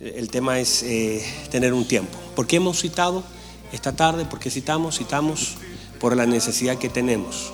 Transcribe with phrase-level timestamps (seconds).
[0.00, 2.16] El tema es eh, tener un tiempo.
[2.36, 3.24] ¿Por qué hemos citado
[3.72, 4.26] esta tarde?
[4.30, 5.56] Porque citamos, citamos
[5.98, 7.52] por la necesidad que tenemos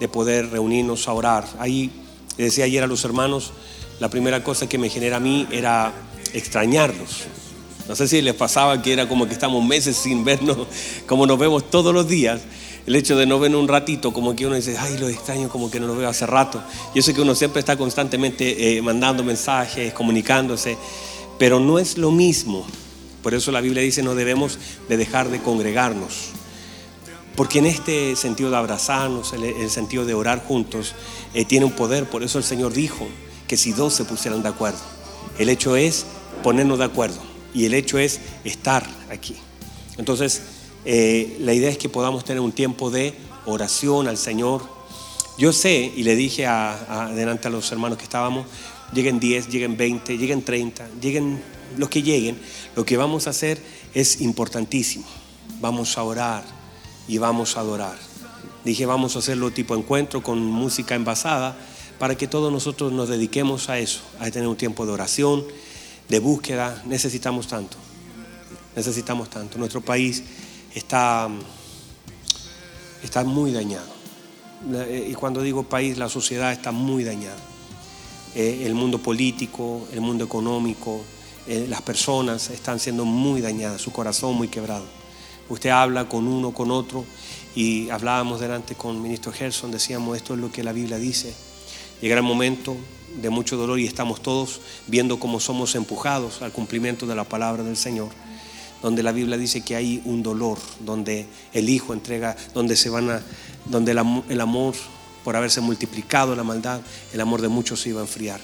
[0.00, 1.46] de poder reunirnos a orar.
[1.58, 1.90] Ahí
[2.38, 3.52] le decía ayer a los hermanos,
[3.98, 5.92] la primera cosa que me genera a mí era
[6.32, 7.24] extrañarlos.
[7.86, 10.66] No sé si les pasaba que era como que estamos meses sin vernos,
[11.06, 12.40] como nos vemos todos los días.
[12.86, 15.70] El hecho de no vernos un ratito, como que uno dice, ay, lo extraño, como
[15.70, 16.62] que no lo veo hace rato.
[16.94, 20.78] Yo sé que uno siempre está constantemente eh, mandando mensajes, comunicándose,
[21.40, 22.66] pero no es lo mismo.
[23.22, 24.58] Por eso la Biblia dice, no debemos
[24.90, 26.32] de dejar de congregarnos.
[27.34, 30.94] Porque en este sentido de abrazarnos, el, el sentido de orar juntos,
[31.32, 32.04] eh, tiene un poder.
[32.04, 33.08] Por eso el Señor dijo
[33.48, 34.80] que si dos se pusieran de acuerdo,
[35.38, 36.04] el hecho es
[36.42, 37.22] ponernos de acuerdo
[37.54, 39.34] y el hecho es estar aquí.
[39.96, 40.42] Entonces,
[40.84, 43.14] eh, la idea es que podamos tener un tiempo de
[43.46, 44.60] oración al Señor.
[45.38, 48.44] Yo sé, y le dije adelante a los hermanos que estábamos,
[48.92, 51.42] lleguen 10, lleguen 20, lleguen 30, lleguen
[51.76, 52.38] los que lleguen,
[52.76, 53.60] lo que vamos a hacer
[53.94, 55.06] es importantísimo.
[55.60, 56.44] Vamos a orar
[57.06, 57.96] y vamos a adorar.
[58.64, 61.56] Dije, vamos a hacerlo tipo encuentro con música envasada
[61.98, 65.44] para que todos nosotros nos dediquemos a eso, a tener un tiempo de oración,
[66.08, 66.82] de búsqueda.
[66.86, 67.76] Necesitamos tanto,
[68.74, 69.58] necesitamos tanto.
[69.58, 70.22] Nuestro país
[70.74, 71.28] está,
[73.02, 74.00] está muy dañado.
[74.72, 77.49] Eh, y cuando digo país, la sociedad está muy dañada.
[78.34, 81.02] Eh, el mundo político, el mundo económico,
[81.46, 84.84] eh, las personas están siendo muy dañadas, su corazón muy quebrado.
[85.48, 87.04] Usted habla con uno, con otro,
[87.56, 91.34] y hablábamos delante con el ministro Gerson, decíamos, esto es lo que la Biblia dice.
[92.00, 92.76] Llegará el momento
[93.20, 97.64] de mucho dolor y estamos todos viendo cómo somos empujados al cumplimiento de la palabra
[97.64, 98.10] del Señor
[98.82, 103.10] donde la Biblia dice que hay un dolor, donde el Hijo entrega, donde se van
[103.10, 103.22] a,
[103.66, 104.74] donde el, amor,
[105.24, 106.80] por haberse multiplicado la maldad,
[107.12, 108.40] el amor de muchos se iba a enfriar.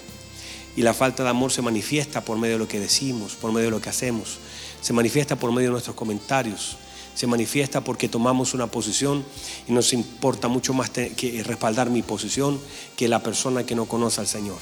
[0.75, 3.65] Y la falta de amor se manifiesta por medio de lo que decimos, por medio
[3.65, 4.37] de lo que hacemos,
[4.81, 6.77] se manifiesta por medio de nuestros comentarios,
[7.15, 9.25] se manifiesta porque tomamos una posición
[9.67, 12.59] y nos importa mucho más que respaldar mi posición
[12.95, 14.59] que la persona que no conoce al Señor.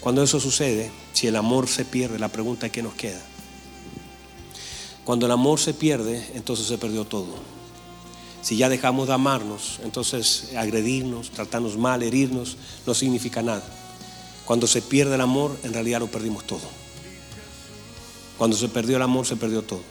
[0.00, 3.20] Cuando eso sucede, si el amor se pierde, la pregunta es qué nos queda.
[5.04, 7.34] Cuando el amor se pierde, entonces se perdió todo.
[8.42, 13.62] Si ya dejamos de amarnos, entonces agredirnos, tratarnos mal, herirnos, no significa nada.
[14.44, 16.82] Cuando se pierde el amor, en realidad lo perdimos todo.
[18.36, 19.82] Cuando se perdió el amor, se perdió todo.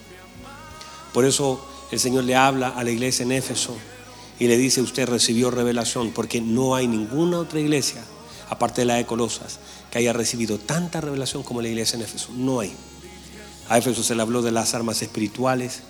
[1.14, 3.76] Por eso el Señor le habla a la iglesia en Éfeso
[4.40, 8.04] y le dice, usted recibió revelación, porque no hay ninguna otra iglesia,
[8.50, 12.30] aparte de la de Colosas, que haya recibido tanta revelación como la iglesia en Éfeso.
[12.36, 12.74] No hay.
[13.70, 15.84] A Éfeso se le habló de las armas espirituales.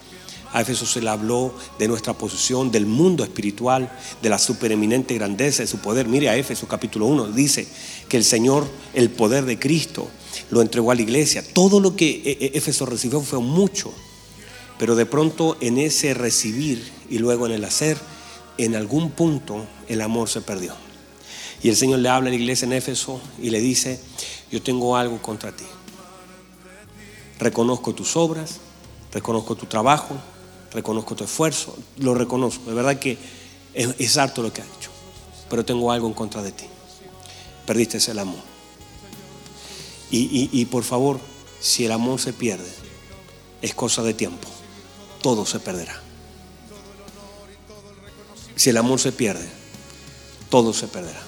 [0.53, 3.91] A Éfeso se le habló de nuestra posición, del mundo espiritual,
[4.21, 6.07] de la supereminente grandeza de su poder.
[6.07, 7.67] Mire a Éfeso capítulo 1, dice
[8.09, 10.07] que el Señor, el poder de Cristo,
[10.49, 11.43] lo entregó a la iglesia.
[11.53, 13.93] Todo lo que e-, e-, Éfeso recibió fue mucho.
[14.77, 17.97] Pero de pronto en ese recibir y luego en el hacer,
[18.57, 20.73] en algún punto el amor se perdió.
[21.63, 23.99] Y el Señor le habla a la iglesia en Éfeso y le dice,
[24.51, 25.65] yo tengo algo contra ti
[27.41, 28.59] reconozco tus obras,
[29.11, 30.15] reconozco tu trabajo,
[30.71, 32.69] reconozco tu esfuerzo, lo reconozco.
[32.69, 33.17] De verdad que
[33.73, 34.91] es, harto lo que has hecho,
[35.49, 36.65] pero tengo algo en contra de ti.
[37.65, 38.41] Perdiste el amor.
[40.09, 41.19] Y, y por favor,
[41.61, 42.69] si el amor se pierde,
[43.61, 44.47] es cosa de tiempo.
[45.21, 46.01] Todo se perderá.
[48.55, 49.47] Si el amor se pierde,
[50.49, 51.21] todo se perderá.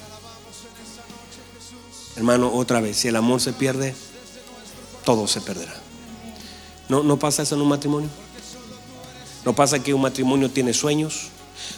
[2.16, 3.96] Hermano, otra vez, si el amor se pierde,
[5.04, 5.74] todo se perderá.
[6.90, 8.10] ¿No, pasa eso en un matrimonio?
[9.46, 11.30] ¿No pasa que un matrimonio tiene sueños?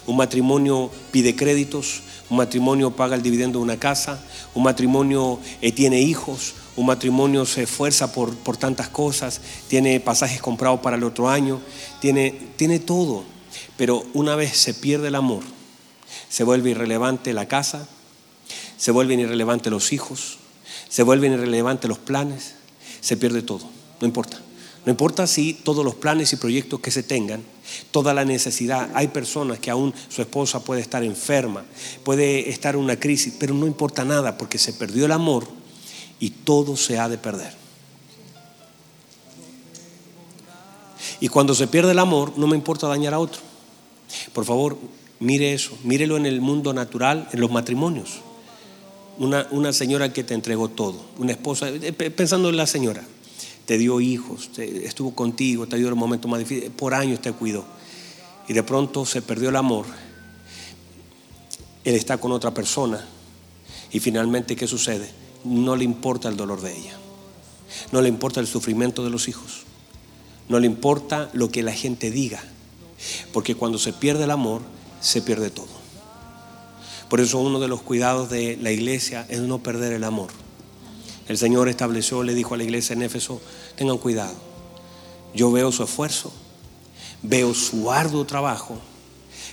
[0.06, 5.72] Un matrimonio pide créditos, un matrimonio paga el dividendo de una casa, un matrimonio eh,
[5.72, 11.04] tiene hijos, un matrimonio se esfuerza por, por, tantas cosas, tiene pasajes comprados para el
[11.04, 11.60] otro año,
[12.00, 13.24] tiene, tiene todo.
[13.78, 15.44] Pero una vez se pierde el amor,
[16.30, 17.88] se vuelve irrelevante la casa,
[18.78, 20.38] se vuelven irrelevantes los hijos,
[20.90, 22.56] se vuelven irrelevantes los planes,
[23.02, 23.70] se pierde todo,
[24.02, 24.45] no importa.
[24.86, 27.42] No importa si todos los planes y proyectos que se tengan,
[27.90, 31.66] toda la necesidad, hay personas que aún su esposa puede estar enferma,
[32.04, 35.48] puede estar en una crisis, pero no importa nada porque se perdió el amor
[36.20, 37.54] y todo se ha de perder.
[41.20, 43.42] Y cuando se pierde el amor, no me importa dañar a otro.
[44.34, 44.78] Por favor,
[45.20, 48.20] mire eso, mírelo en el mundo natural, en los matrimonios.
[49.18, 53.04] Una, una señora que te entregó todo, una esposa, eh, pensando en la señora,
[53.66, 57.66] te dio hijos, estuvo contigo, te dio el momento más difícil, por años te cuidó.
[58.48, 59.86] Y de pronto se perdió el amor.
[61.84, 63.06] Él está con otra persona.
[63.92, 65.10] Y finalmente, ¿qué sucede?
[65.44, 66.98] No le importa el dolor de ella.
[67.92, 69.64] No le importa el sufrimiento de los hijos.
[70.48, 72.44] No le importa lo que la gente diga.
[73.34, 74.62] Porque cuando se pierde el amor,
[75.02, 75.86] se pierde todo.
[77.10, 80.45] Por eso uno de los cuidados de la iglesia es no perder el amor.
[81.28, 83.42] El Señor estableció, le dijo a la iglesia en Éfeso,
[83.76, 84.36] tengan cuidado.
[85.34, 86.32] Yo veo su esfuerzo,
[87.24, 88.78] veo su arduo trabajo,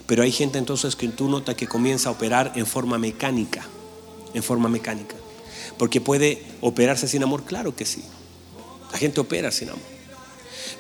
[0.07, 3.67] pero hay gente entonces que tú notas que comienza a operar en forma mecánica,
[4.35, 5.17] en forma mecánica.
[5.79, 8.03] Porque puede operarse sin amor, claro que sí.
[8.93, 9.83] La gente opera sin amor.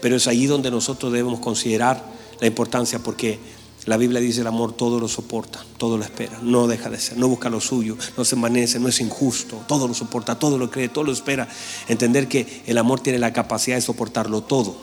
[0.00, 2.04] Pero es ahí donde nosotros debemos considerar
[2.40, 3.38] la importancia porque
[3.86, 7.18] la Biblia dice el amor todo lo soporta, todo lo espera, no deja de ser,
[7.18, 10.70] no busca lo suyo, no se envanece, no es injusto, todo lo soporta, todo lo
[10.70, 11.48] cree, todo lo espera.
[11.88, 14.76] Entender que el amor tiene la capacidad de soportarlo todo,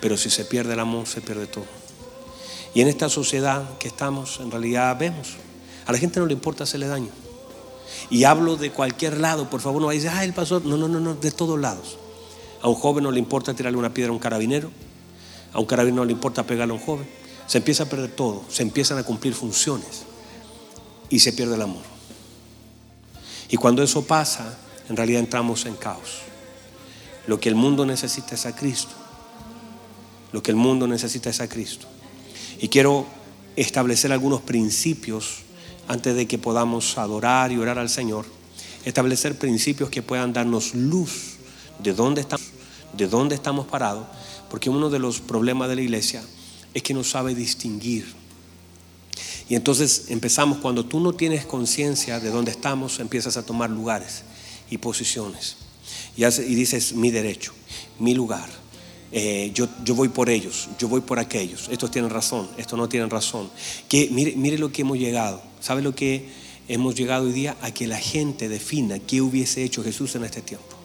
[0.00, 1.66] pero si se pierde el amor, se pierde todo.
[2.74, 5.36] Y en esta sociedad que estamos, en realidad vemos,
[5.84, 7.10] a la gente no le importa hacerle daño.
[8.08, 10.78] Y hablo de cualquier lado, por favor, no vayas a decir, ah, el pastor, no,
[10.78, 11.98] no, no, no, de todos lados.
[12.62, 14.70] A un joven no le importa tirarle una piedra a un carabinero,
[15.52, 17.18] a un carabinero no le importa pegarle a un joven
[17.48, 20.02] se empieza a perder todo, se empiezan a cumplir funciones
[21.08, 21.82] y se pierde el amor.
[23.48, 24.56] Y cuando eso pasa,
[24.88, 26.20] en realidad entramos en caos.
[27.26, 28.92] Lo que el mundo necesita es a Cristo.
[30.32, 31.86] Lo que el mundo necesita es a Cristo.
[32.60, 33.06] Y quiero
[33.56, 35.38] establecer algunos principios
[35.88, 38.26] antes de que podamos adorar y orar al Señor.
[38.84, 41.36] Establecer principios que puedan darnos luz
[41.78, 42.46] de dónde estamos,
[42.92, 44.06] de dónde estamos parados,
[44.50, 46.22] porque uno de los problemas de la iglesia
[46.78, 48.06] es que no sabe distinguir.
[49.48, 54.22] Y entonces empezamos, cuando tú no tienes conciencia de dónde estamos, empiezas a tomar lugares
[54.70, 55.56] y posiciones.
[56.16, 57.52] Y, dices, mi derecho,
[57.98, 58.48] mi lugar.
[59.10, 61.68] Eh, yo, yo, voy por ellos, yo voy por aquellos.
[61.70, 63.50] Estos tienen razón, estos no tienen razón.
[63.88, 65.42] Que, mire, mire lo que hemos llegado.
[65.60, 66.28] ¿Sabe lo que
[66.68, 67.56] hemos llegado hoy día?
[67.62, 70.77] A que la gente defina qué hubiese hecho Jesús en este tiempo.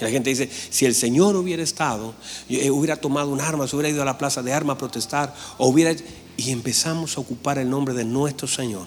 [0.00, 2.14] Y la gente dice, si el Señor hubiera estado,
[2.48, 5.34] eh, hubiera tomado un arma, se hubiera ido a la plaza de armas a protestar,
[5.58, 5.94] o hubiera...
[6.36, 8.86] Y empezamos a ocupar el nombre de nuestro Señor,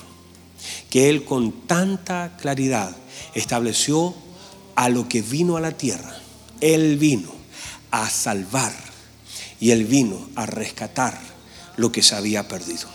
[0.89, 2.95] que Él con tanta claridad
[3.35, 4.15] estableció
[4.75, 6.17] a lo que vino a la tierra.
[6.61, 7.29] Él vino
[7.91, 8.73] a salvar
[9.59, 11.19] y Él vino a rescatar
[11.77, 12.87] lo que se había perdido.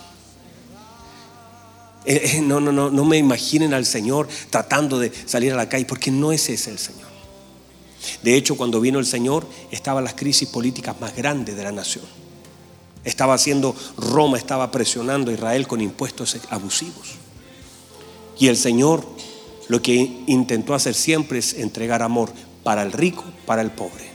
[2.03, 5.69] Eh, eh, no, no, no, no me imaginen al Señor tratando de salir a la
[5.69, 7.08] calle, porque no es ese el Señor.
[8.23, 12.05] De hecho, cuando vino el Señor, estaban las crisis políticas más grandes de la nación.
[13.03, 17.15] Estaba haciendo, Roma estaba presionando a Israel con impuestos abusivos.
[18.37, 19.05] Y el Señor
[19.67, 22.31] lo que intentó hacer siempre es entregar amor
[22.63, 24.09] para el rico, para el pobre.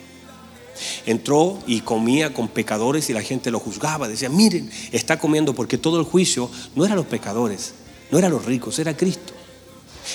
[1.06, 4.08] Entró y comía con pecadores y la gente lo juzgaba.
[4.08, 7.74] Decía, miren, está comiendo porque todo el juicio no era los pecadores,
[8.10, 9.33] no eran los ricos, era Cristo.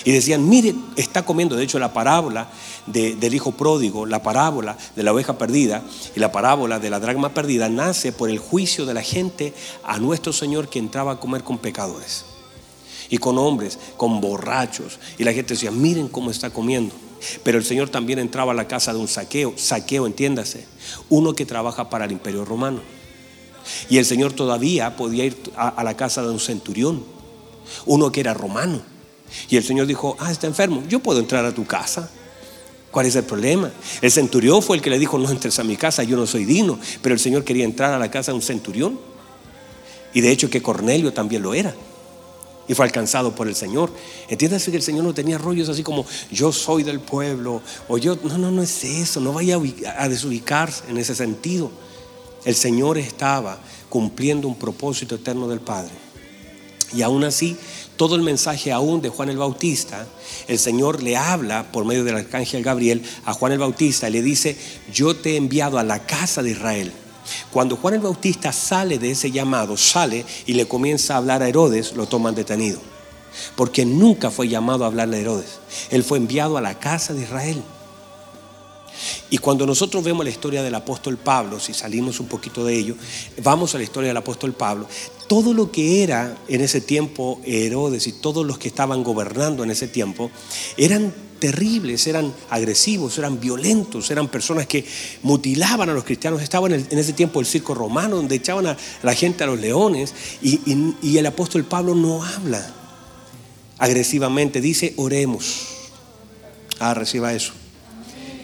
[0.05, 1.55] Y decían, miren, está comiendo.
[1.55, 2.49] De hecho, la parábola
[2.85, 5.83] del hijo pródigo, la parábola de la oveja perdida
[6.15, 9.53] y la parábola de la dragma perdida nace por el juicio de la gente
[9.83, 12.25] a nuestro Señor que entraba a comer con pecadores
[13.09, 14.99] y con hombres, con borrachos.
[15.17, 16.95] Y la gente decía, miren cómo está comiendo.
[17.43, 20.65] Pero el Señor también entraba a la casa de un saqueo, saqueo, entiéndase,
[21.09, 22.79] uno que trabaja para el imperio romano.
[23.89, 27.03] Y el Señor todavía podía ir a la casa de un centurión,
[27.85, 28.81] uno que era romano
[29.49, 32.09] y el Señor dijo, ah, está enfermo, yo puedo entrar a tu casa.
[32.91, 33.71] ¿Cuál es el problema?
[34.01, 36.45] El centurión fue el que le dijo, no entres a mi casa, yo no soy
[36.45, 36.79] digno.
[37.01, 38.99] Pero el Señor quería entrar a la casa de un centurión.
[40.13, 41.75] Y de hecho que Cornelio también lo era.
[42.67, 43.91] Y fue alcanzado por el Señor.
[44.27, 47.61] Entiéndase que el Señor no tenía rollos así como yo soy del pueblo.
[47.87, 49.19] O yo, no, no, no es eso.
[49.19, 49.59] No vaya
[49.97, 51.71] a desubicarse en ese sentido.
[52.45, 53.59] El Señor estaba
[53.89, 55.91] cumpliendo un propósito eterno del Padre.
[56.93, 57.55] Y aún así
[57.99, 60.07] todo el mensaje aún de Juan el Bautista,
[60.47, 64.21] el Señor le habla por medio del arcángel Gabriel a Juan el Bautista y le
[64.21, 64.55] dice,
[64.89, 66.93] yo te he enviado a la casa de Israel.
[67.51, 71.49] Cuando Juan el Bautista sale de ese llamado, sale y le comienza a hablar a
[71.49, 72.79] Herodes, lo toman detenido.
[73.57, 75.59] Porque nunca fue llamado a hablarle a Herodes.
[75.89, 77.61] Él fue enviado a la casa de Israel.
[79.29, 82.95] Y cuando nosotros vemos la historia del apóstol Pablo, si salimos un poquito de ello,
[83.43, 84.87] vamos a la historia del apóstol Pablo,
[85.27, 89.69] todo lo que era en ese tiempo Herodes y todos los que estaban gobernando en
[89.69, 90.31] ese tiempo
[90.77, 94.83] eran terribles, eran agresivos, eran violentos, eran personas que
[95.21, 96.41] mutilaban a los cristianos.
[96.41, 100.13] Estaban en, ese tiempo el circo romano, donde echaban a la gente a los leones,
[100.41, 100.59] y,
[101.01, 102.75] y el apóstol Pablo no habla
[103.77, 105.67] agresivamente, dice oremos.
[106.79, 107.53] Ah, reciba eso.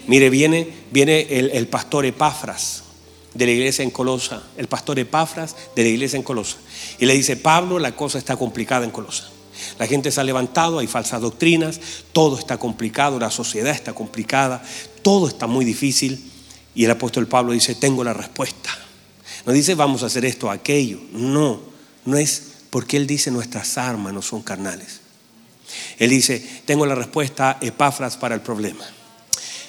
[0.08, 2.84] Mire, viene, viene el, pastor Epafras
[3.34, 6.58] de la iglesia en Colosa, el pastor Epafras de la iglesia en Colosa.
[7.00, 9.30] Y le dice, Pablo, la cosa está complicada en Colosa.
[9.80, 11.80] La gente se ha levantado, hay falsas doctrinas,
[12.12, 14.64] todo está complicado, la sociedad está complicada,
[15.02, 16.32] todo está muy difícil
[16.76, 18.70] y el apóstol Pablo dice, tengo la respuesta.
[19.46, 21.00] No dice, vamos a hacer esto aquello.
[21.12, 21.62] No,
[22.04, 25.00] no es porque él dice, nuestras armas no son carnales.
[25.98, 28.86] Él dice, tengo la respuesta, Epafras, para el problema.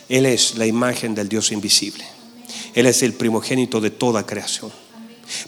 [0.09, 2.05] Él es la imagen del Dios invisible.
[2.75, 4.71] Él es el primogénito de toda creación.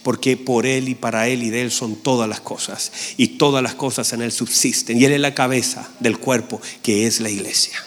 [0.02, 2.90] Porque por Él y para Él y de Él son todas las cosas.
[3.16, 5.00] Y todas las cosas en Él subsisten.
[5.00, 7.78] Y Él es la cabeza del cuerpo que es la iglesia.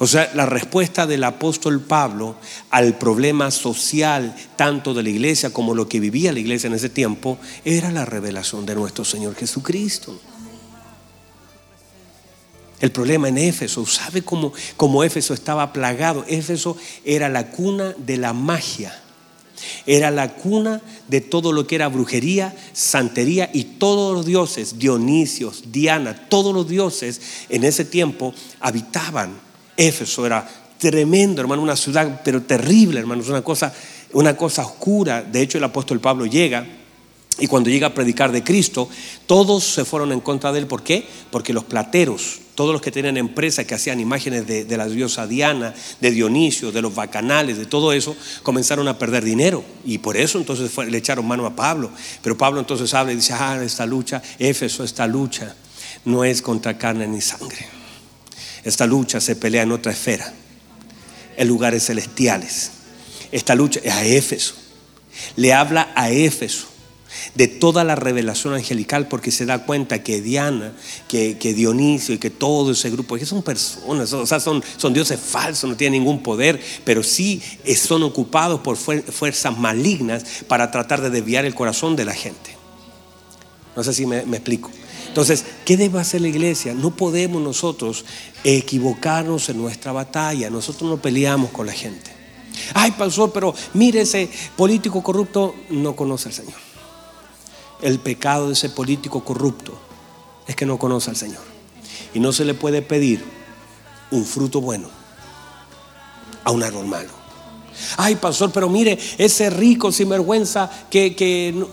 [0.00, 2.36] O sea, la respuesta del apóstol Pablo
[2.70, 6.88] al problema social, tanto de la iglesia como lo que vivía la iglesia en ese
[6.88, 10.20] tiempo, era la revelación de nuestro Señor Jesucristo.
[12.80, 16.24] El problema en Éfeso, ¿sabe cómo, cómo Éfeso estaba plagado?
[16.28, 19.02] Éfeso era la cuna de la magia.
[19.86, 25.64] Era la cuna de todo lo que era brujería, santería y todos los dioses, Dionisios,
[25.72, 29.40] Diana, todos los dioses en ese tiempo habitaban.
[29.76, 33.74] Éfeso era tremendo, hermano, una ciudad, pero terrible, hermano, una cosa,
[34.12, 35.22] una cosa oscura.
[35.22, 36.66] De hecho, el apóstol Pablo llega
[37.38, 38.88] y cuando llega a predicar de Cristo,
[39.26, 40.66] todos se fueron en contra de él.
[40.66, 41.06] ¿Por qué?
[41.30, 45.72] Porque los plateros, todos los que tenían empresas que hacían imágenes de, la diosa Diana,
[46.00, 49.64] de Dionisio, de los bacanales, de todo eso, comenzaron a perder dinero.
[49.84, 51.88] Y por eso entonces le echaron mano a Pablo.
[52.20, 55.54] Pero Pablo entonces habla y dice, ah, esta lucha, Éfeso, esta lucha
[56.04, 57.64] no es contra carne ni sangre.
[58.64, 60.34] Esta lucha se pelea en otra esfera,
[61.36, 62.72] en lugares celestiales.
[63.30, 64.56] Esta lucha es a Éfeso.
[65.36, 66.67] Le habla a Éfeso
[67.34, 70.72] de toda la revelación angelical porque se da cuenta que Diana,
[71.08, 75.68] que, Dionisio y que todo ese grupo, que son personas, o sea, son, dioses falsos,
[75.68, 77.42] no tienen ningún poder, pero sí
[77.76, 82.56] son ocupados por fuerzas malignas para tratar de desviar el corazón de la gente.
[83.76, 84.70] No sé si me, me explico.
[85.06, 86.74] Entonces, ¿qué debe hacer la iglesia?
[86.74, 88.04] No podemos nosotros
[88.44, 90.50] equivocarnos en nuestra batalla.
[90.50, 92.10] Nosotros no peleamos con la gente.
[92.74, 96.67] Ay, pastor, pero mire ese político corrupto no conoce al Señor
[97.82, 99.78] el pecado de ese político corrupto
[100.46, 101.42] es que no conoce al Señor.
[102.14, 103.24] Y no se le puede pedir
[104.10, 104.88] un fruto bueno
[106.44, 107.10] a un árbol malo.
[107.96, 111.68] Ay, pastor, pero mire, ese rico sinvergüenza que, que no.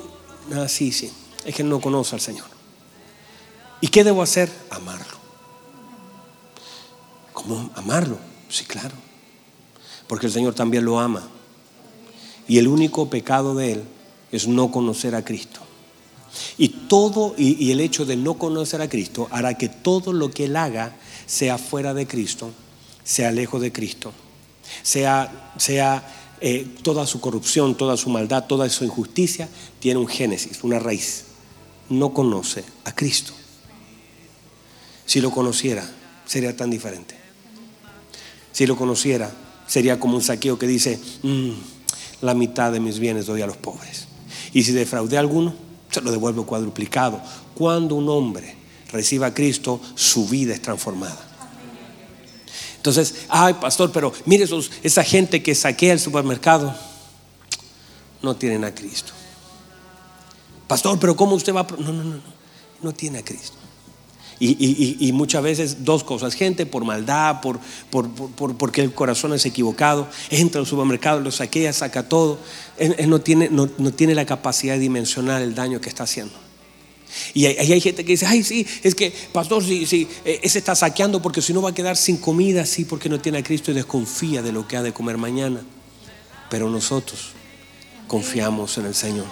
[0.55, 1.12] Ah, sí, sí,
[1.45, 2.45] es que no conoce al Señor.
[3.81, 4.51] ¿Y qué debo hacer?
[4.69, 5.17] Amarlo.
[7.33, 8.17] ¿Cómo amarlo?
[8.50, 8.95] Sí, claro.
[10.07, 11.27] Porque el Señor también lo ama.
[12.47, 13.83] Y el único pecado de Él
[14.31, 15.64] es no conocer a Cristo.
[16.58, 20.46] Y todo, y, el hecho de no conocer a Cristo hará que todo lo que
[20.46, 22.51] él haga sea fuera de Cristo,
[23.04, 24.12] sea lejos de Cristo,
[24.84, 29.50] sea, sea eh, toda su corrupción, toda su maldad, toda su injusticia,
[29.80, 31.25] tiene un génesis, una raíz.
[31.89, 33.34] No conoce a Cristo.
[35.06, 35.88] Si lo conociera,
[36.25, 37.15] sería tan diferente.
[38.51, 39.32] Si lo conociera,
[39.68, 41.51] sería como un saqueo que dice, mm,
[42.22, 44.08] la mitad de mis bienes doy a los pobres.
[44.54, 45.54] Y si defraudé a alguno,
[45.95, 47.21] se lo devuelve cuadruplicado.
[47.55, 48.55] Cuando un hombre
[48.91, 51.17] reciba a Cristo, su vida es transformada.
[52.77, 54.47] Entonces, ay pastor, pero mire
[54.83, 56.75] esa gente que saquea el supermercado,
[58.21, 59.13] no tienen a Cristo.
[60.67, 61.67] Pastor, pero ¿cómo usted va a...
[61.79, 62.21] No, no, no, no,
[62.81, 63.57] no tiene a Cristo.
[64.39, 66.34] Y, muchas veces dos cosas.
[66.34, 67.60] Gente por maldad, por,
[68.58, 72.39] porque el corazón es equivocado, entra al supermercado, lo saquea, saca todo.
[72.77, 76.34] Él, no, tiene, no, tiene la capacidad de dimensionar el daño que está haciendo.
[77.34, 80.60] Y hay, hay gente que dice, ay, sí, es que, pastor, sí, sí, eh, ese
[80.60, 83.44] está saqueando porque si no va a quedar sin comida, sí, porque no tiene a
[83.44, 85.62] Cristo y desconfía de lo que ha de comer mañana.
[86.50, 87.30] Pero nosotros
[88.08, 89.25] confiamos en el Señor.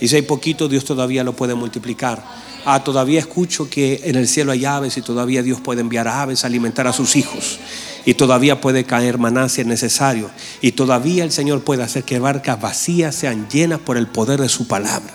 [0.00, 2.24] Y si hay poquito, Dios todavía lo puede multiplicar.
[2.64, 6.44] Ah, todavía escucho que en el cielo hay aves y todavía Dios puede enviar aves
[6.44, 7.58] a alimentar a sus hijos.
[8.04, 10.30] Y todavía puede caer maná si es necesario.
[10.60, 14.48] Y todavía el Señor puede hacer que barcas vacías sean llenas por el poder de
[14.48, 15.12] su palabra.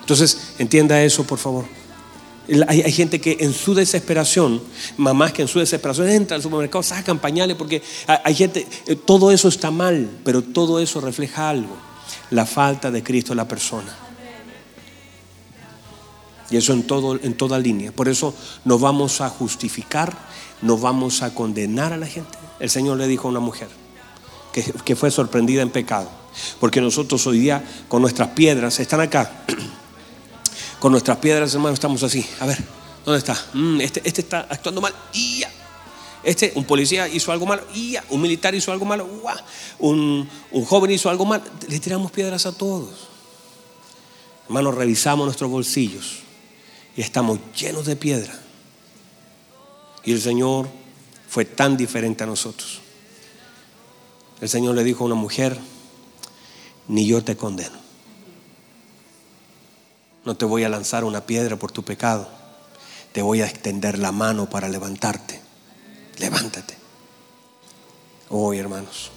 [0.00, 1.64] Entonces, entienda eso, por favor.
[2.66, 4.62] Hay, gente que en su desesperación,
[4.96, 9.30] mamás que en su desesperación entran al supermercado, sacan pañales porque hay gente, eh, todo
[9.30, 11.76] eso está mal, pero todo eso refleja algo,
[12.30, 14.07] la falta de Cristo en la persona.
[16.50, 17.92] Y eso en, todo, en toda línea.
[17.92, 20.16] Por eso no vamos a justificar,
[20.62, 22.38] no vamos a condenar a la gente.
[22.58, 23.68] El Señor le dijo a una mujer
[24.84, 26.10] que, fue sorprendida en pecado.
[26.60, 29.44] Porque nosotros hoy día con nuestras piedras, están acá,
[30.80, 32.24] con nuestras piedras hermano estamos así.
[32.40, 32.58] A ver,
[33.04, 33.36] ¿dónde está?
[33.52, 34.94] Mm, este, este, está actuando mal.
[36.22, 37.62] Este, un policía hizo algo malo.
[38.08, 39.06] Un militar hizo algo malo.
[39.78, 41.44] Un, un joven hizo algo malo.
[41.68, 43.08] Le tiramos piedras a todos.
[44.46, 46.27] Hermanos, revisamos nuestros bolsillos
[46.98, 48.36] y estamos llenos de piedra.
[50.02, 50.68] Y el Señor
[51.28, 52.80] fue tan diferente a nosotros.
[54.40, 55.56] el Señor le dijo a una mujer,
[56.88, 57.76] ni yo te condeno.
[60.24, 62.28] No te voy a lanzar una piedra por tu pecado.
[63.12, 65.40] Te voy a extender la mano para levantarte.
[66.18, 66.76] Levántate.
[68.28, 69.12] Hoy, hermanos.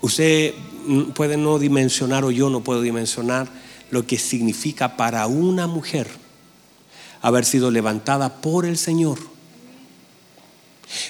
[0.00, 0.54] Usted
[1.12, 3.48] puede no dimensionar o yo no puedo dimensionar
[3.90, 6.19] lo que significa para una mujer
[7.22, 9.18] haber sido levantada por el Señor.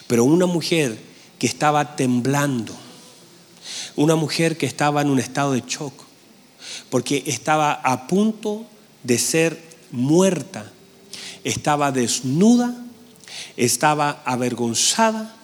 [0.06, 0.98] Pero una mujer
[1.38, 2.74] que estaba temblando,
[3.96, 5.94] una mujer que estaba en un estado de shock,
[6.90, 8.66] porque estaba a punto
[9.02, 10.70] de ser muerta,
[11.44, 12.76] estaba desnuda,
[13.56, 15.34] estaba avergonzada,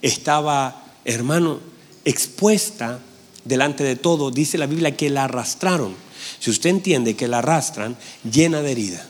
[0.00, 1.60] estaba, hermano,
[2.04, 3.00] expuesta
[3.44, 4.30] delante de todo.
[4.30, 5.94] Dice la Biblia que la arrastraron.
[6.38, 7.96] Si usted entiende que la arrastran,
[8.30, 9.08] llena de herida.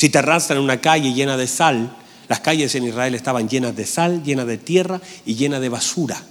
[0.00, 1.94] Si te arrastran en una calle llena de sal,
[2.26, 6.22] las calles en Israel estaban llenas de sal, llenas de tierra y llenas de basura.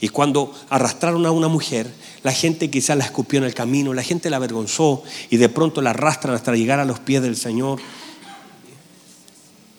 [0.00, 1.86] Y cuando arrastraron a una mujer,
[2.24, 5.80] la gente quizás la escupió en el camino, la gente la avergonzó y de pronto
[5.80, 7.78] la arrastran hasta llegar a los pies del Señor.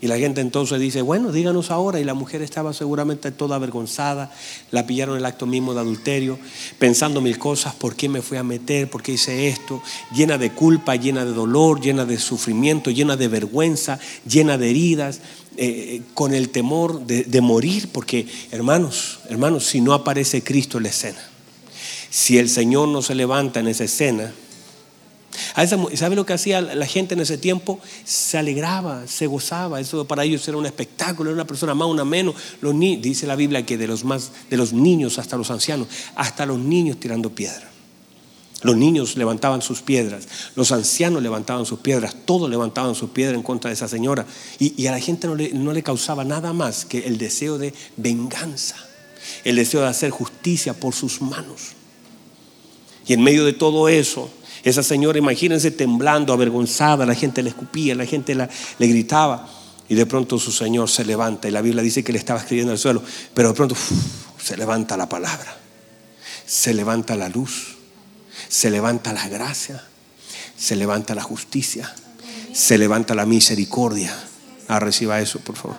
[0.02, 2.00] Y la gente entonces dice, bueno, díganos ahora.
[2.00, 4.32] Y la mujer estaba seguramente toda avergonzada,
[4.72, 6.40] la pillaron el acto mismo de adulterio,
[6.80, 8.90] pensando mil cosas, ¿por qué me fui a meter?
[8.90, 9.82] ¿Por qué hice esto?
[10.16, 15.22] Llena de culpa, llena de dolor, llena de sufrimiento, llena de vergüenza, llena de heridas,
[15.58, 20.90] eh, con el temor de morir, porque hermanos, hermanos, si no aparece Cristo en la
[20.90, 21.20] escena,
[22.10, 24.34] si el Señor no se levanta en esa escena,
[25.56, 27.80] ¿Sabe lo que hacía la gente en ese tiempo?
[28.04, 29.80] Se alegraba, se gozaba.
[29.80, 32.36] Eso para ellos era un espectáculo, era una persona más, una menos.
[32.62, 36.46] Los dice la Biblia que de los, más, de los niños hasta los ancianos, hasta
[36.46, 37.70] los niños tirando piedra.
[38.64, 43.42] Los niños levantaban sus piedras, los ancianos levantaban sus piedras, todos levantaban sus piedras en
[43.42, 44.26] contra de esa señora.
[44.60, 47.74] Y, a la gente no le, no le causaba nada más que el deseo de
[47.98, 48.76] venganza,
[49.44, 51.72] el deseo de hacer justicia por sus manos.
[53.08, 54.30] Y en medio de todo eso,
[54.64, 59.48] esa señora, imagínense temblando, avergonzada, la gente le escupía, la gente le gritaba.
[59.90, 62.72] Y de pronto su Señor se levanta y la Biblia dice que le estaba escribiendo
[62.72, 63.76] al suelo, pero de pronto
[64.42, 65.58] se levanta la palabra,
[66.46, 67.76] se levanta la luz,
[68.48, 69.84] se levanta la gracia,
[70.56, 71.94] se levanta la justicia,
[72.54, 74.16] se levanta la misericordia.
[74.70, 75.76] Ah, reciba eso, por favor.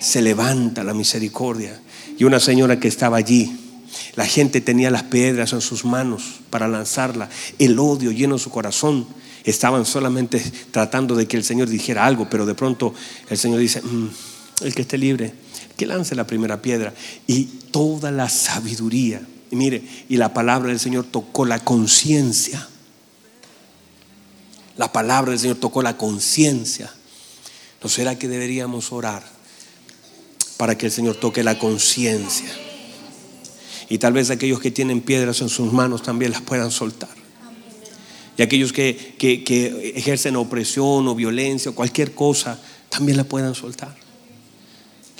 [0.00, 1.78] Se levanta la misericordia.
[2.16, 3.69] Y una señora que estaba allí,
[4.16, 7.28] la gente tenía las piedras en sus manos para lanzarla.
[7.58, 9.06] El odio lleno su corazón.
[9.44, 12.94] Estaban solamente tratando de que el Señor dijera algo, pero de pronto
[13.28, 14.08] el Señor dice, mm,
[14.62, 15.32] el que esté libre,
[15.76, 16.92] que lance la primera piedra.
[17.26, 22.68] Y toda la sabiduría, y mire, y la palabra del Señor tocó la conciencia.
[24.76, 26.92] La palabra del Señor tocó la conciencia.
[27.82, 29.24] ¿No será que deberíamos orar
[30.56, 32.50] para que el Señor toque la conciencia?
[33.90, 37.10] Y tal vez aquellos que tienen piedras en sus manos también las puedan soltar.
[38.36, 39.16] Y aquellos que,
[39.96, 43.94] ejercen opresión o violencia o cualquier cosa, también la puedan soltar.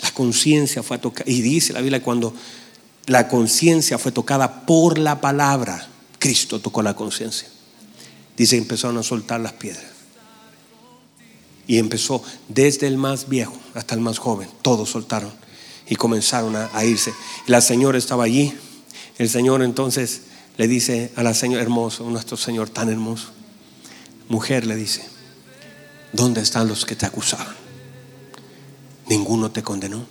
[0.01, 1.29] La conciencia fue tocada.
[1.29, 2.33] Y dice la Biblia cuando
[3.07, 7.49] la conciencia fue tocada por la palabra, Cristo tocó la conciencia.
[8.37, 9.83] Dice que empezaron a soltar las piedras.
[11.67, 14.47] Y empezó desde el más viejo hasta el más joven.
[14.61, 15.31] Todos soltaron
[15.87, 17.13] y comenzaron a, irse.
[17.47, 18.53] La señora estaba allí.
[19.17, 20.21] El Señor entonces
[20.57, 23.31] le dice a la señora hermoso, nuestro Señor tan hermoso,
[24.29, 25.07] mujer le dice,
[26.13, 27.55] ¿dónde están los que te acusaban?
[29.07, 30.05] Ninguno te condenó.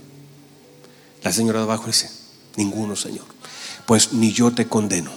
[1.23, 2.11] La señora de abajo dice,
[2.57, 3.25] ninguno, Señor.
[3.87, 5.11] Pues ni yo te condeno.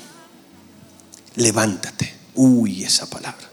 [1.36, 2.14] Levántate.
[2.36, 3.50] Uy, esa palabra.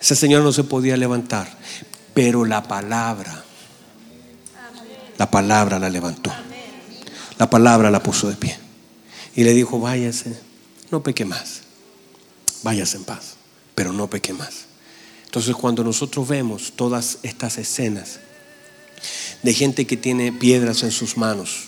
[0.00, 1.56] Ese señor no se podía levantar,
[2.14, 3.45] pero la palabra
[5.18, 6.32] la palabra la levantó.
[7.38, 8.58] La palabra la puso de pie.
[9.34, 10.38] Y le dijo, váyase,
[10.90, 11.62] no peque más.
[12.62, 13.36] Váyase en paz,
[13.74, 14.66] pero no peque más.
[15.24, 18.20] Entonces cuando nosotros vemos todas estas escenas
[19.42, 21.66] de gente que tiene piedras en sus manos,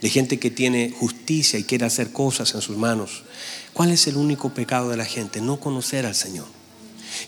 [0.00, 3.24] de gente que tiene justicia y quiere hacer cosas en sus manos,
[3.72, 5.40] ¿cuál es el único pecado de la gente?
[5.40, 6.55] No conocer al Señor.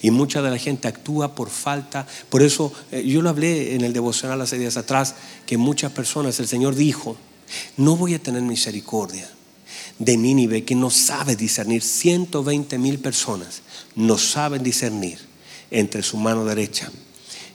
[0.03, 2.07] Y mucha de la gente actúa por falta.
[2.29, 5.15] Por eso eh, yo lo hablé en el devocional hace días atrás,
[5.47, 7.17] que muchas personas, el Señor dijo,
[7.77, 9.29] no voy a tener misericordia
[9.99, 11.83] de Nínive que no sabe discernir.
[11.83, 13.63] 120 mil personas
[13.95, 15.19] no saben discernir
[15.71, 16.91] entre su mano derecha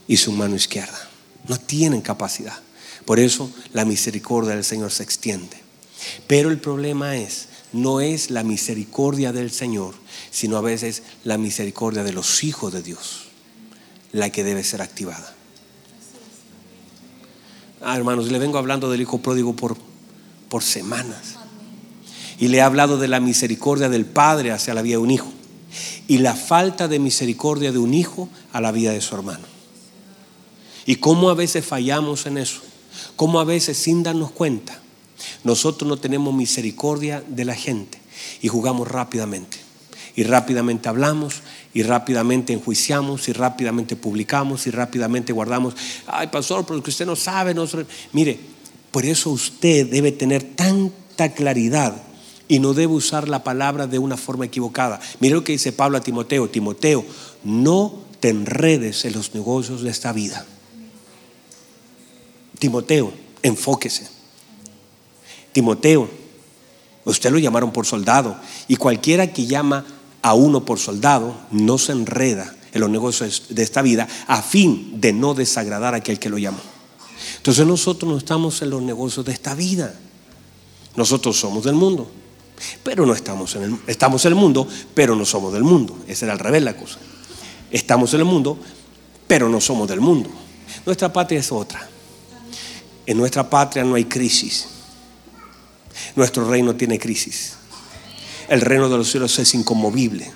[0.07, 1.09] y su mano izquierda.
[1.47, 2.59] No tienen capacidad.
[3.05, 5.57] Por eso la misericordia del Señor se extiende.
[6.27, 9.95] Pero el problema es, no es la misericordia del Señor,
[10.31, 13.25] sino a veces la misericordia de los hijos de Dios,
[14.11, 15.35] la que debe ser activada.
[17.81, 19.75] Ah, hermanos, le vengo hablando del hijo pródigo por
[20.53, 21.33] por semanas.
[22.37, 25.33] Y le he hablado de la misericordia del Padre hacia la vida de un hijo
[26.07, 29.47] y la falta de misericordia de un hijo a la vida de su hermano.
[30.85, 32.61] Y cómo a veces fallamos en eso,
[33.15, 34.79] cómo a veces sin darnos cuenta,
[35.43, 37.99] nosotros no tenemos misericordia de la gente
[38.41, 39.57] y jugamos rápidamente.
[40.15, 41.41] Y rápidamente hablamos,
[41.73, 45.75] y rápidamente enjuiciamos, y rápidamente publicamos, y rápidamente guardamos.
[46.05, 47.55] Ay, pastor, porque usted no sabe.
[47.55, 47.67] No...
[48.11, 48.39] Mire,
[48.91, 51.95] por eso usted debe tener tanta claridad
[52.47, 54.99] y no debe usar la palabra de una forma equivocada.
[55.19, 56.47] Mire lo que dice Pablo a Timoteo.
[56.47, 57.03] Timoteo,
[57.43, 60.45] no te enredes en los negocios de esta vida.
[62.59, 64.12] Timoteo, enfóquese.
[65.53, 66.09] Timoteo,
[67.05, 68.35] usted lo llamaron por soldado
[68.67, 69.85] y cualquiera que llama
[70.21, 74.99] a uno por soldado no se enreda en los negocios de esta vida a fin
[74.99, 76.59] de no desagradar a aquel que lo llamó.
[77.37, 79.93] Entonces nosotros no estamos en los negocios de esta vida.
[80.95, 82.09] Nosotros somos del mundo,
[82.83, 85.97] pero no estamos en el estamos en el mundo, pero no somos del mundo.
[86.07, 86.97] Esa era al revés la cosa.
[87.69, 88.57] Estamos en el mundo,
[89.27, 90.29] pero no somos del mundo.
[90.85, 91.87] Nuestra patria es otra.
[93.05, 94.67] En nuestra patria no hay crisis.
[96.15, 97.53] Nuestro reino tiene crisis.
[98.49, 100.31] El reino de los cielos es inconmovible.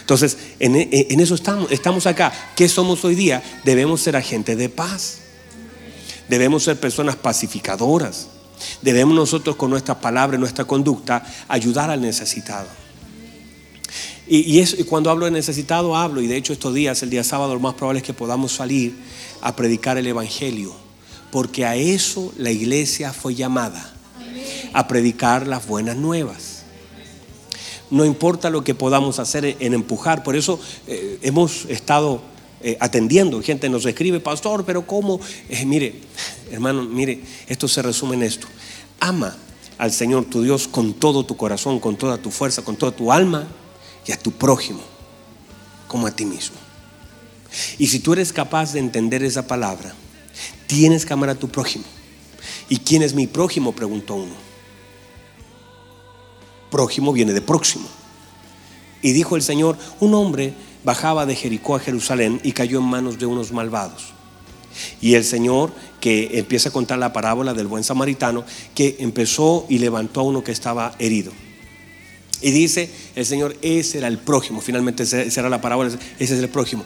[0.00, 0.76] Entonces, en,
[1.20, 2.30] eso estamos, estamos acá.
[2.54, 3.42] ¿Qué somos hoy día?
[3.64, 5.20] Debemos ser agentes de paz.
[6.28, 8.28] Debemos ser personas pacificadoras.
[8.82, 12.68] Debemos nosotros con nuestras palabras, nuestra conducta, ayudar al necesitado.
[14.26, 17.54] Y, y, cuando hablo de necesitado, hablo, y de hecho estos días, el día sábado,
[17.54, 18.94] lo más probable es que podamos salir
[19.42, 20.74] a predicar el Evangelio,
[21.30, 23.93] porque a eso la iglesia fue llamada,
[24.72, 26.62] a predicar las buenas nuevas.
[27.90, 32.22] No importa lo que podamos hacer en empujar, por eso eh, hemos estado
[32.62, 33.42] eh, atendiendo.
[33.42, 35.20] Gente nos escribe, pastor, pero ¿cómo?
[35.48, 36.00] Eh, mire,
[36.50, 38.46] hermano, mire, esto se resume en esto.
[39.00, 39.36] Ama
[39.76, 43.12] al Señor tu Dios con todo tu corazón, con toda tu fuerza, con toda tu
[43.12, 43.46] alma
[44.06, 44.80] y a tu prójimo
[45.88, 46.56] como a ti mismo.
[47.78, 49.94] Y si tú eres capaz de entender esa palabra,
[50.66, 51.84] tienes que amar a tu prójimo.
[52.68, 53.72] ¿Y quién es mi prójimo?
[53.72, 54.34] Preguntó uno.
[56.70, 57.88] Prójimo viene de próximo.
[59.02, 63.18] Y dijo el Señor, un hombre bajaba de Jericó a Jerusalén y cayó en manos
[63.18, 64.14] de unos malvados.
[65.00, 69.78] Y el Señor, que empieza a contar la parábola del buen samaritano, que empezó y
[69.78, 71.32] levantó a uno que estaba herido.
[72.40, 74.60] Y dice el Señor, ese era el prójimo.
[74.60, 76.84] Finalmente esa era la parábola, ese es el prójimo.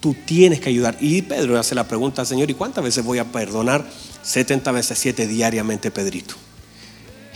[0.00, 0.96] Tú tienes que ayudar.
[1.00, 3.86] Y Pedro hace la pregunta al Señor, ¿y cuántas veces voy a perdonar?
[4.22, 6.34] 70 veces 7 diariamente, Pedrito.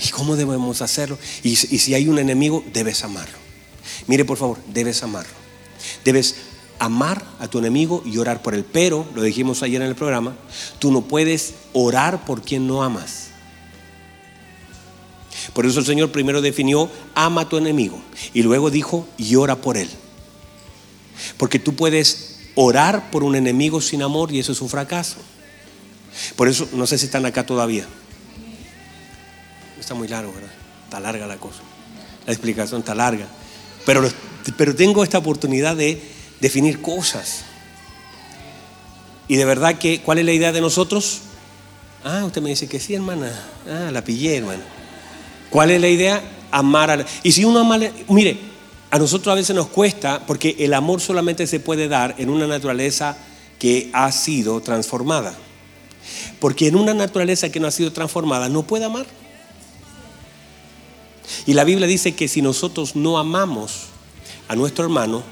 [0.03, 1.19] ¿Y cómo debemos hacerlo?
[1.43, 3.39] Y, si hay un enemigo, debes amarlo.
[4.07, 5.33] Mire, por favor, debes amarlo.
[6.05, 6.37] Debes
[6.79, 8.65] amar a tu enemigo y orar por él.
[8.65, 10.37] Pero, lo dijimos ayer en el programa,
[10.79, 13.29] tú no puedes orar por quien no amas.
[15.53, 18.01] Por eso el Señor primero definió, ama a tu enemigo.
[18.33, 19.89] Y luego dijo, y ora por él.
[21.37, 25.17] Porque tú puedes orar por un enemigo sin amor y eso es un fracaso.
[26.37, 27.87] Por eso, no sé si están acá todavía.
[29.79, 30.51] Está muy largo, ¿verdad?
[30.85, 31.61] Está larga la cosa.
[32.27, 33.27] La explicación está larga.
[33.85, 34.09] Pero,
[34.57, 36.01] pero tengo esta oportunidad de
[36.41, 37.45] definir cosas.
[39.29, 41.21] Y de verdad que, ¿cuál es la idea de nosotros?
[42.05, 43.33] Ah, usted me dice que sí, hermana.
[43.69, 44.63] Ah, la pillé, hermano.
[45.51, 46.23] ¿Cuál es la idea?
[46.51, 47.07] Amar a la...
[47.23, 48.39] Y si uno ama, mire,
[48.95, 52.47] a nosotros a veces nos cuesta porque el amor solamente se puede dar en una
[52.47, 53.19] naturaleza
[53.59, 55.37] que ha sido transformada.
[56.39, 59.05] Porque en una naturaleza que no ha sido transformada no puede amar.
[61.45, 63.87] Y la Biblia dice que si nosotros no amamos
[64.47, 65.25] a nuestro hermano,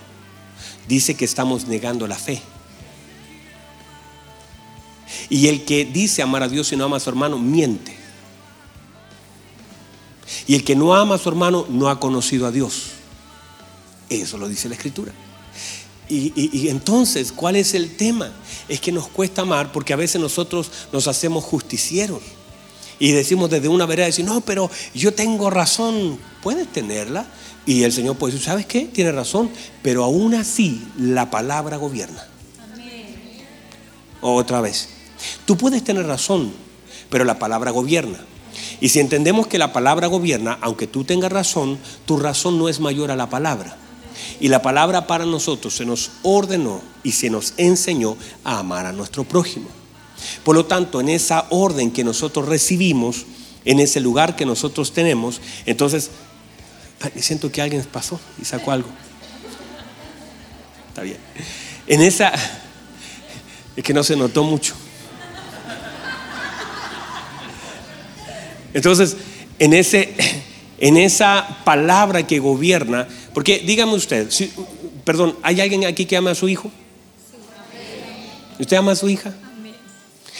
[0.88, 2.42] dice que estamos negando la fe.
[5.30, 7.96] Y el que dice amar a Dios y no ama a su hermano, miente.
[10.48, 12.94] Y el que no ama a su hermano no ha conocido a Dios.
[14.20, 15.12] Eso lo dice la Escritura.
[16.08, 18.30] Y, entonces, ¿cuál es el tema?
[18.68, 22.20] Es que nos cuesta amar porque a veces nosotros nos hacemos justicieros.
[22.98, 26.18] Y decimos desde una vereda, decir, no, pero yo tengo razón.
[26.42, 27.26] Puedes tenerla,
[27.64, 28.82] y el Señor puede decir, ¿sabes qué?
[28.82, 29.50] Tiene razón,
[29.82, 32.26] pero aún así la palabra gobierna.
[34.20, 34.88] Otra vez,
[35.46, 36.52] tú puedes tener razón,
[37.08, 38.18] pero la palabra gobierna.
[38.80, 42.80] Y si entendemos que la palabra gobierna, aunque tú tengas razón, tu razón no es
[42.80, 43.78] mayor a la palabra.
[44.40, 48.92] Y la palabra para nosotros se nos ordenó y se nos enseñó a amar a
[48.92, 49.68] nuestro prójimo.
[50.44, 53.26] Por lo tanto, en esa orden que nosotros recibimos,
[53.64, 56.10] en ese lugar que nosotros tenemos, entonces
[57.16, 58.88] siento que alguien pasó y sacó algo.
[60.88, 61.18] Está bien.
[61.86, 62.32] En esa,
[63.76, 64.74] es que no se notó mucho.
[68.74, 69.16] Entonces,
[69.58, 70.14] en, ese,
[70.82, 74.52] en esa palabra que gobierna, porque dígame usted, si,
[75.04, 76.72] perdón, ¿hay alguien aquí que ama a su hijo?
[78.58, 79.32] ¿Usted ama a su hija?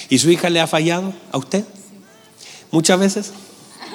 [0.09, 1.65] ¿Y su hija le ha fallado a usted?
[2.73, 3.33] ¿Muchas veces?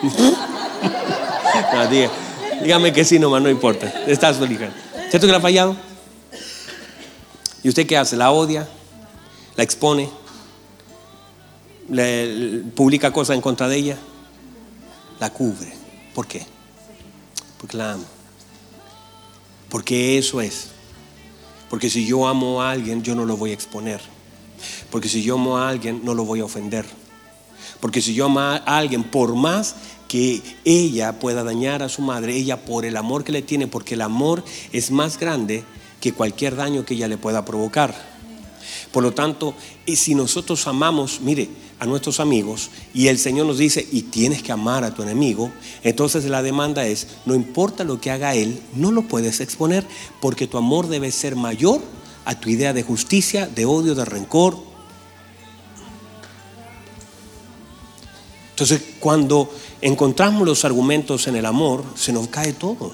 [2.64, 4.06] dígame que sí, nomás, no importa.
[4.08, 4.70] Está su hija.
[5.10, 5.76] ¿Cierto que le ha fallado?
[7.62, 8.16] ¿Y usted qué hace?
[8.16, 8.70] ¿La odia?
[9.58, 10.10] ¿La expone?
[11.90, 13.98] ¿Le publica cosas en contra de ella?
[15.20, 15.77] La cubre.
[16.18, 16.42] ¿Por qué?
[17.60, 18.06] Porque la amo.
[19.70, 20.70] Porque eso es.
[21.70, 24.02] Porque si yo amo a alguien, yo no lo voy a exponer.
[24.90, 26.88] Porque si yo amo a alguien, no lo voy a ofender.
[27.80, 29.76] Porque si yo amo a alguien, por más
[30.08, 33.94] que ella pueda dañar a su madre, ella por el amor que le tiene, porque
[33.94, 35.66] el amor es más grande
[36.02, 37.94] que cualquier daño que ella le pueda provocar.
[38.92, 39.54] Por lo tanto,
[39.86, 41.48] si nosotros amamos, mire,
[41.80, 45.52] a nuestros amigos y el Señor nos dice, y tienes que amar a tu enemigo,
[45.84, 49.86] entonces la demanda es, no importa lo que haga él, no lo puedes exponer
[50.20, 51.82] porque tu amor debe ser mayor
[52.26, 54.58] a tu idea de justicia, de odio, de rencor.
[58.50, 59.50] Entonces, cuando
[59.82, 62.92] encontramos los argumentos en el amor, se nos cae todo.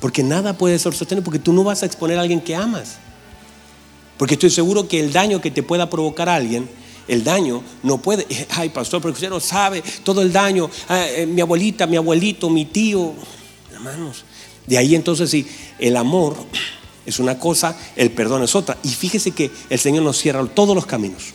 [0.00, 2.96] Porque nada puede ser sostenido, porque tú no vas a exponer a alguien que amas.
[4.16, 6.68] Porque estoy seguro que el daño que te pueda provocar a alguien,
[7.08, 11.26] el daño no puede, ay pastor, porque usted no sabe todo el daño, ah, eh,
[11.26, 13.12] mi abuelita, mi abuelito, mi tío,
[13.72, 14.24] hermanos.
[14.66, 15.46] De ahí entonces sí,
[15.78, 16.36] el amor
[17.06, 18.78] es una cosa, el perdón es otra.
[18.82, 21.34] Y fíjese que el Señor nos cierra todos los caminos.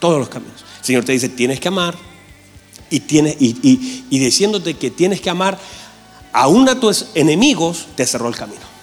[0.00, 0.64] Todos los caminos.
[0.80, 1.96] El Señor te dice, tienes que amar.
[2.90, 5.58] Y, tienes, y, y diciéndote que tienes que amar,
[6.32, 8.73] aún a tus enemigos, te cerró el camino.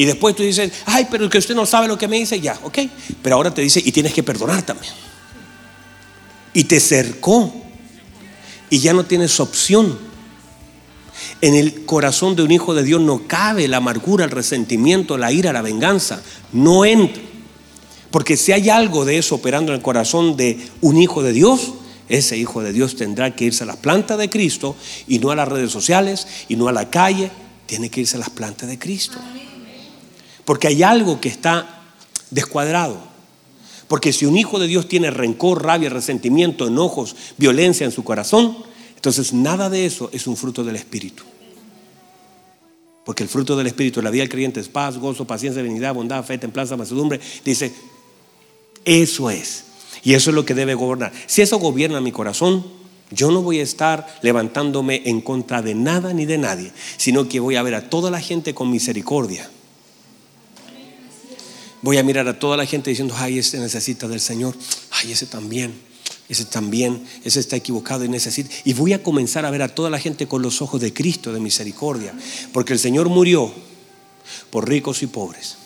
[0.00, 2.58] Y después tú dices, ay, pero que usted no sabe lo que me dice, ya,
[2.62, 2.78] ok.
[3.20, 4.94] Pero ahora te dice, y tienes que perdonar también.
[6.54, 7.52] Y te cercó.
[8.70, 9.98] Y ya no tienes opción.
[11.42, 15.32] En el corazón de un hijo de Dios no cabe la amargura, el resentimiento, la
[15.32, 16.22] ira, la venganza.
[16.50, 17.22] No entra.
[18.10, 21.74] Porque si hay algo de eso operando en el corazón de un hijo de Dios,
[22.08, 25.36] ese hijo de Dios tendrá que irse a las plantas de Cristo y no a
[25.36, 27.30] las redes sociales y no a la calle.
[27.66, 29.18] Tiene que irse a las plantas de Cristo.
[30.50, 31.80] Porque hay algo que está
[32.32, 32.98] descuadrado.
[33.86, 38.56] Porque si un hijo de Dios tiene rencor, rabia, resentimiento, enojos, violencia en su corazón,
[38.96, 41.22] entonces nada de eso es un fruto del Espíritu.
[43.04, 46.24] Porque el fruto del Espíritu, la vida del creyente es paz, gozo, paciencia, benignidad, bondad,
[46.24, 47.20] fe, templanza, mansedumbre.
[47.44, 47.72] Dice,
[48.84, 49.66] eso es.
[50.02, 51.12] Y eso es lo que debe gobernar.
[51.26, 52.66] Si eso gobierna mi corazón,
[53.12, 57.38] yo no voy a estar levantándome en contra de nada ni de nadie, sino que
[57.38, 59.48] voy a ver a toda la gente con misericordia
[61.82, 64.54] voy a mirar a toda la gente diciendo, ay, ese necesita del Señor,
[64.90, 65.74] ay, ese también,
[66.28, 68.50] ese también, ese está equivocado y necesita.
[68.64, 71.32] Y voy a comenzar a ver a toda la gente con los ojos de Cristo,
[71.32, 72.14] de misericordia,
[72.52, 73.52] porque el Señor murió
[74.50, 75.56] por ricos y pobres.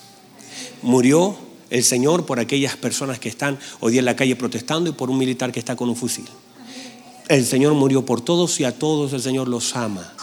[0.81, 1.37] Murió
[1.69, 5.09] el Señor por aquellas personas que están hoy día en la calle protestando y por
[5.09, 6.25] un militar que está con un fusil.
[7.27, 10.13] El Señor murió por todos y a todos el Señor los ama.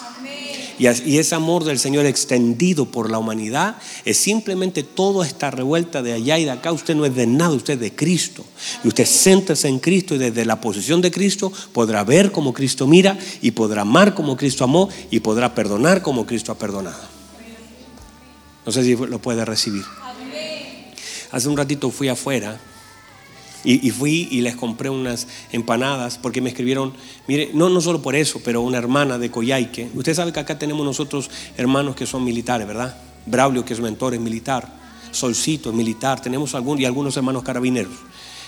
[0.79, 6.13] Y, ese amor del Señor extendido por la humanidad es simplemente todo esta revuelta de
[6.13, 6.73] allá y de acá.
[6.73, 8.45] Usted no es de nada, usted es de Cristo.
[8.85, 12.87] Y usted siéntese en Cristo y desde la posición de Cristo podrá ver como Cristo
[12.87, 17.01] mira y podrá amar como Cristo amó y podrá perdonar como Cristo ha perdonado.
[18.65, 19.85] No sé si lo puede recibir.
[21.31, 22.61] Hace un ratito fui afuera
[23.65, 26.93] y, fui y les compré unas empanadas porque me escribieron,
[27.29, 29.91] mire, no, no solo por eso, pero una hermana de Coyhaique.
[29.95, 32.97] Usted sabe que acá tenemos nosotros hermanos que son militares, ¿verdad?
[33.27, 34.81] Braulio, que es mentor, es militar.
[35.13, 36.21] Solcito es militar.
[36.21, 37.93] Tenemos algún, y algunos hermanos carabineros.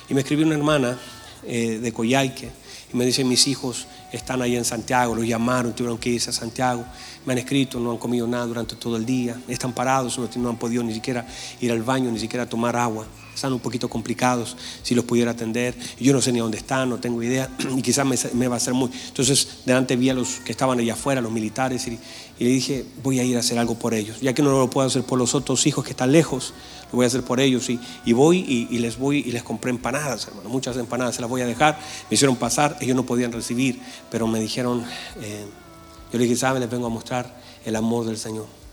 [0.08, 0.98] Y me escribió una hermana
[1.46, 2.50] eh, de Coyhaique
[2.92, 6.32] y me dice, mis hijos están ahí en Santiago, los llamaron, tuvieron que irse a
[6.32, 6.84] Santiago.
[7.24, 9.40] Me han escrito, no han comido nada durante todo el día.
[9.46, 11.24] Están parados, no han podido ni siquiera
[11.60, 15.74] ir al baño, ni siquiera tomar agua están un poquito complicados, si los pudiera atender.
[15.98, 18.74] Yo no sé ni dónde están, no tengo idea, y quizás me, va a ser
[18.74, 18.90] muy...
[19.08, 21.98] Entonces, delante vi a los que estaban allá afuera, los militares, y,
[22.38, 24.20] le dije, voy a ir a hacer algo por ellos.
[24.20, 26.52] Ya que no lo puedo hacer por los otros hijos que están lejos,
[26.90, 27.68] lo voy a hacer por ellos.
[27.70, 28.38] Y, voy
[28.70, 31.78] y, les voy y les compré empanadas, hermano, muchas empanadas, se las voy a dejar.
[32.10, 34.84] Me hicieron pasar, ellos no podían recibir, pero me dijeron,
[35.20, 35.44] eh,
[36.12, 38.63] yo les dije, saben, les vengo a mostrar el amor del Señor.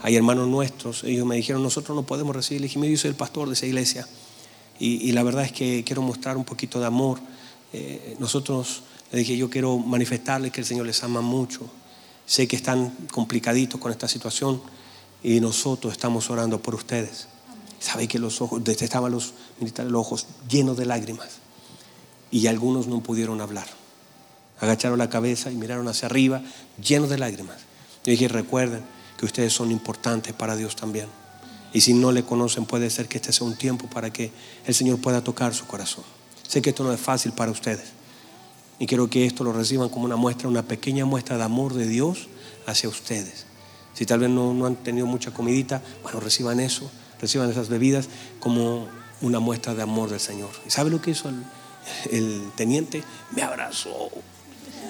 [0.00, 2.60] Hay hermanos nuestros, ellos me dijeron, nosotros no podemos recibir.
[2.60, 4.06] Le dije, yo soy el pastor de esa iglesia.
[4.78, 7.18] Y, la verdad es que quiero mostrar un poquito de amor.
[7.72, 11.62] Eh, nosotros, le dije, yo quiero manifestarles que el Señor les ama mucho.
[12.26, 14.60] Sé que están complicaditos con esta situación
[15.22, 17.28] y nosotros estamos orando por ustedes.
[17.78, 21.38] Sabe que los ojos, estaban los militares, los ojos llenos de lágrimas
[22.30, 23.66] y algunos no pudieron hablar.
[24.60, 26.42] Agacharon la cabeza y miraron hacia arriba,
[26.82, 27.58] llenos de lágrimas.
[28.04, 28.82] Yo dije, recuerden
[29.18, 31.06] que ustedes son importantes para Dios también.
[31.72, 34.30] Y si no le conocen, puede ser que este sea un tiempo para que
[34.66, 36.04] el Señor pueda tocar su corazón.
[36.46, 37.88] Sé que esto no es fácil para ustedes.
[38.78, 41.86] Y quiero que esto lo reciban como una muestra, una pequeña muestra de amor de
[41.86, 42.28] Dios
[42.66, 43.46] hacia ustedes.
[43.94, 48.08] Si tal vez no, han tenido mucha comidita, bueno, reciban eso, reciban esas bebidas
[48.40, 48.86] como
[49.22, 50.50] una muestra de amor del Señor.
[50.66, 51.42] ¿Y sabe lo que hizo el,
[52.10, 53.02] el teniente?
[53.34, 54.10] Me abrazó,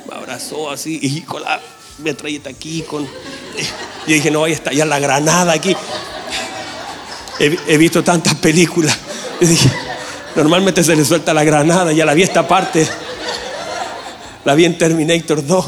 [0.08, 1.60] me abrazó así y con la
[1.98, 3.04] metralleta aquí, con...
[3.04, 5.76] Yo dije, no, ahí está ya la granada aquí.
[7.38, 8.96] He, visto tantas películas.
[9.40, 9.70] dije,
[10.34, 12.86] normalmente se le suelta la granada, ya la vi esta parte.
[14.44, 15.66] La vi en Terminator 2.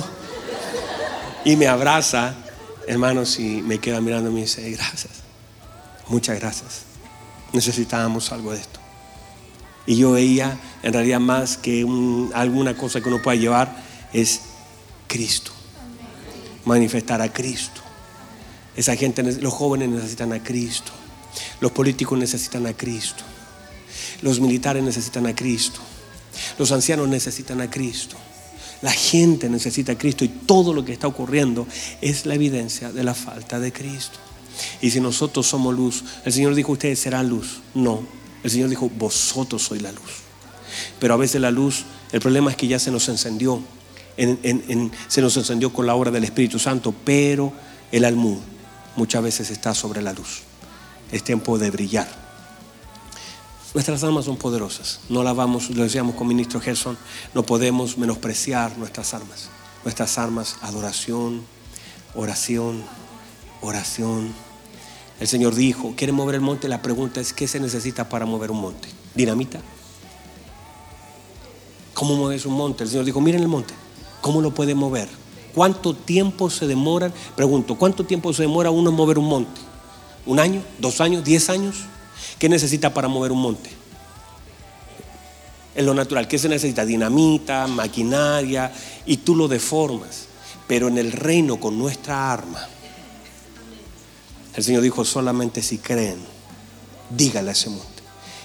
[1.44, 2.34] Y me abraza,
[2.86, 5.12] hermanos, y me queda mirando y me dice, gracias.
[6.08, 6.82] Muchas gracias.
[7.52, 8.78] Necesitábamos algo de esto.
[9.86, 11.84] Y yo veía, en realidad, más que
[12.34, 13.74] alguna cosa que uno pueda llevar,
[14.12, 14.42] es
[15.06, 15.57] Cristo.
[16.68, 17.80] Manifestar a Cristo.
[18.76, 20.92] Esa gente, los jóvenes necesitan a Cristo.
[21.60, 23.24] Los políticos necesitan a Cristo.
[24.20, 25.80] Los militares necesitan a Cristo.
[26.58, 28.16] Los ancianos necesitan a Cristo.
[28.82, 31.66] La gente necesita a Cristo y todo lo que está ocurriendo
[32.02, 34.18] es la evidencia de la falta de Cristo.
[34.82, 37.60] Y si nosotros somos luz, el Señor dijo, ustedes serán luz.
[37.74, 38.02] No,
[38.44, 40.22] el Señor dijo, vosotros sois la luz.
[41.00, 43.62] Pero a veces la luz, el problema es que ya se nos encendió.
[45.08, 47.52] Se nos encendió con la obra del Espíritu Santo, pero
[47.92, 48.38] el almud
[48.96, 50.42] muchas veces está sobre la luz.
[51.12, 52.08] Es tiempo de brillar.
[53.74, 55.00] Nuestras armas son poderosas.
[55.08, 56.98] No la vamos, lo decíamos con ministro Gerson,
[57.34, 59.50] no podemos menospreciar nuestras armas.
[59.84, 61.42] Nuestras armas, adoración,
[62.14, 62.82] oración,
[63.60, 64.32] oración.
[65.20, 66.68] El Señor dijo, ¿quiere mover el monte?
[66.68, 68.88] La pregunta es, ¿qué se necesita para mover un monte?
[69.14, 69.60] ¿Dinamita?
[71.94, 72.84] ¿Cómo mueves un monte?
[72.84, 73.74] El Señor dijo, miren el monte,
[74.20, 75.08] ¿cómo lo puede mover?
[75.54, 77.12] ¿Cuánto tiempo se demora?
[77.34, 79.60] Pregunto, ¿cuánto tiempo se demora uno en mover un monte?
[80.26, 80.62] ¿Un año?
[80.78, 81.24] ¿Dos años?
[81.24, 81.76] ¿Diez años?
[82.38, 83.70] ¿Qué necesita para mover un monte?
[85.74, 86.84] En lo natural, ¿qué se necesita?
[86.84, 88.72] Dinamita, maquinaria,
[89.06, 90.26] y tú lo deformas.
[90.66, 92.68] Pero en el reino con nuestra arma,
[94.54, 96.18] el Señor dijo, solamente si creen,
[97.10, 97.97] dígale a ese monte.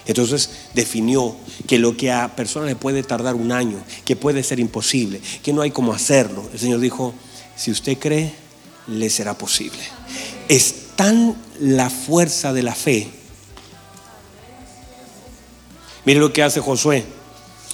[0.06, 1.34] Entonces definió
[1.66, 5.52] que lo que a personas le puede tardar un año, que puede ser imposible, que
[5.52, 6.48] no hay cómo hacerlo.
[6.52, 7.14] El Señor dijo,
[7.56, 8.32] si usted cree,
[8.86, 9.78] le será posible.
[10.48, 13.08] Es tan la fuerza de la fe.
[16.04, 17.04] Mire lo que hace Josué.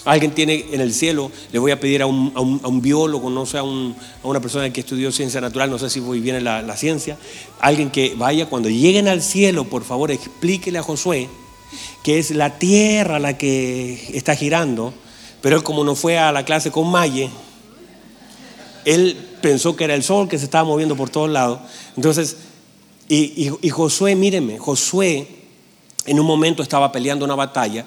[0.04, 3.62] Alguien tiene en el cielo, le voy a pedir a un, biólogo, no sé, a,
[3.62, 7.18] una persona que estudió ciencia natural, no sé si muy bien la, la ciencia,
[7.60, 11.28] alguien que vaya, cuando lleguen al cielo, por favor, explíquele a Josué
[12.02, 14.94] que es la tierra la que está girando,
[15.40, 17.30] pero él como no fue a la clase con Maye,
[18.84, 21.60] él pensó que era el sol que se estaba moviendo por todos lados.
[21.96, 22.36] Entonces,
[23.08, 25.26] y, y, Josué, míreme, Josué
[26.06, 27.84] en un momento estaba peleando una batalla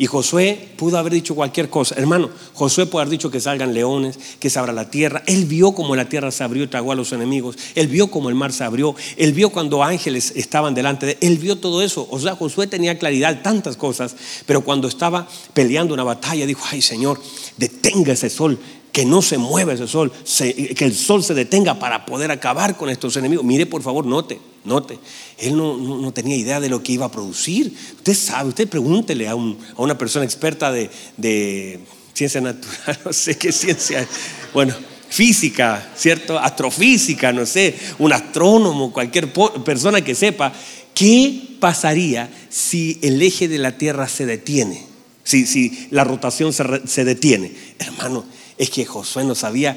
[0.00, 1.94] y Josué pudo haber dicho cualquier cosa.
[1.94, 5.22] Hermano, Josué pudo haber dicho que salgan leones, que se abra la tierra.
[5.26, 7.58] Él vio como la tierra se abrió y tragó a los enemigos.
[7.74, 8.94] Él vio como el mar se abrió.
[9.18, 11.32] Él vio cuando ángeles estaban delante de él.
[11.32, 12.08] Él vio todo eso.
[12.10, 14.16] O sea, Josué tenía claridad, tantas cosas.
[14.46, 17.20] Pero cuando estaba peleando una batalla, dijo, ay Señor,
[17.58, 18.58] detenga ese sol
[18.92, 22.90] que no se mueva ese sol, que el sol se detenga para poder acabar con
[22.90, 23.44] estos enemigos.
[23.44, 24.98] Mire, por favor, note, note.
[25.38, 27.72] Él no, tenía idea de lo que iba a producir.
[27.96, 31.80] Usted sabe, usted pregúntele a, una persona experta de,
[32.14, 34.06] ciencia natural, no sé qué ciencia,
[34.52, 34.74] bueno,
[35.08, 36.38] física, ¿cierto?
[36.38, 39.32] Astrofísica, no sé, un astrónomo, cualquier
[39.64, 40.52] persona que sepa,
[40.94, 44.90] ¿qué pasaría si el eje de la Tierra se detiene?
[45.22, 47.52] Si, la rotación se, se detiene.
[47.78, 48.24] Hermano,
[48.60, 49.74] es que Josué no sabía,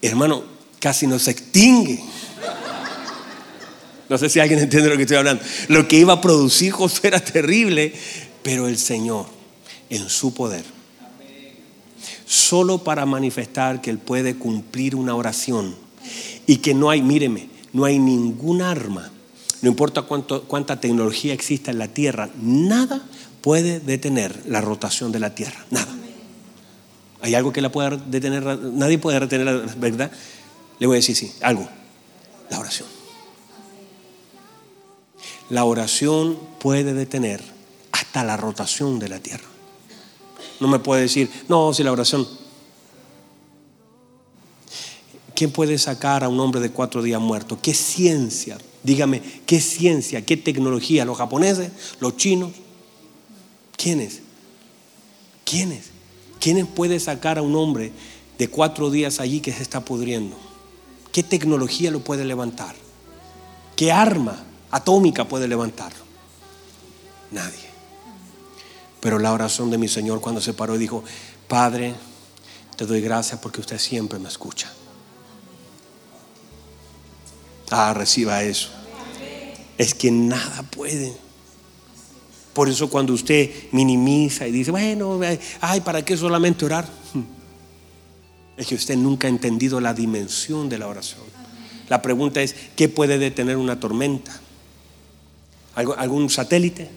[0.00, 0.44] hermano,
[0.80, 2.02] casi no se extingue.
[4.08, 5.44] No sé si alguien entiende lo que estoy hablando.
[5.68, 7.92] Lo que iba a producir Josué era terrible,
[8.42, 9.26] pero el Señor,
[9.90, 10.64] en su poder,
[12.24, 15.76] solo para manifestar que Él puede cumplir una oración
[16.46, 19.10] y que no hay, míreme, no hay ningún arma,
[19.60, 23.06] no importa cuánto, cuánta tecnología exista en la tierra, nada
[23.42, 25.94] puede detener la rotación de la tierra, nada.
[27.24, 28.44] ¿Hay algo que la pueda detener?
[28.44, 30.12] Nadie puede retener la verdad.
[30.78, 31.66] Le voy a decir sí, algo.
[32.50, 32.86] La oración.
[35.48, 37.42] La oración puede detener
[37.92, 39.46] hasta la rotación de la tierra.
[40.60, 42.28] No me puede decir, no, si la oración.
[45.34, 47.58] ¿Quién puede sacar a un hombre de cuatro días muerto?
[47.58, 48.58] ¿Qué ciencia?
[48.82, 50.26] Dígame, ¿qué ciencia?
[50.26, 51.06] ¿Qué tecnología?
[51.06, 51.72] ¿Los japoneses?
[52.00, 52.52] ¿Los chinos?
[53.78, 54.20] ¿Quiénes?
[55.46, 55.93] ¿Quiénes?
[56.44, 57.90] ¿Quién puede sacar a un hombre
[58.36, 60.36] de cuatro días allí que se está pudriendo?
[61.10, 62.74] ¿Qué tecnología lo puede levantar?
[63.76, 66.04] ¿Qué arma atómica puede levantarlo?
[67.30, 67.64] Nadie.
[69.00, 71.02] Pero la oración de mi Señor cuando se paró dijo,
[71.48, 71.94] Padre,
[72.76, 74.70] te doy gracias porque usted siempre me escucha.
[77.70, 78.68] Ah, reciba eso.
[79.78, 81.16] Es que nada puede.
[82.54, 85.20] Por eso cuando usted minimiza y dice, bueno,
[85.60, 86.88] ay, ¿para qué solamente orar?
[88.56, 91.22] Es que usted nunca ha entendido la dimensión de la oración.
[91.88, 94.40] La pregunta es, ¿qué puede detener una tormenta?
[95.74, 96.88] ¿Algún satélite?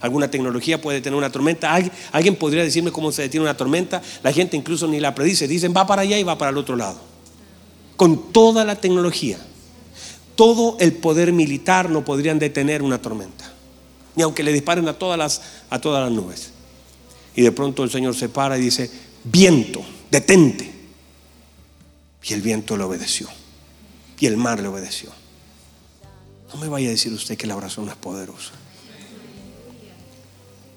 [0.00, 1.74] ¿Alguna tecnología puede detener una tormenta?
[2.12, 4.00] ¿Alguien podría decirme cómo se detiene una tormenta?
[4.22, 5.48] La gente incluso ni la predice.
[5.48, 7.00] Dicen, va para allá y va para el otro lado.
[7.96, 9.38] Con toda la tecnología,
[10.36, 13.52] todo el poder militar no podrían detener una tormenta.
[14.16, 16.50] Ni aunque le disparen a todas las, a todas las nubes.
[17.34, 18.90] Y de pronto el Señor se para y dice,
[19.24, 20.70] viento, detente.
[22.22, 23.28] Y el viento le obedeció.
[24.18, 25.10] Y el mar le obedeció.
[26.52, 28.50] No me vaya a decir usted que la oración es poderosa.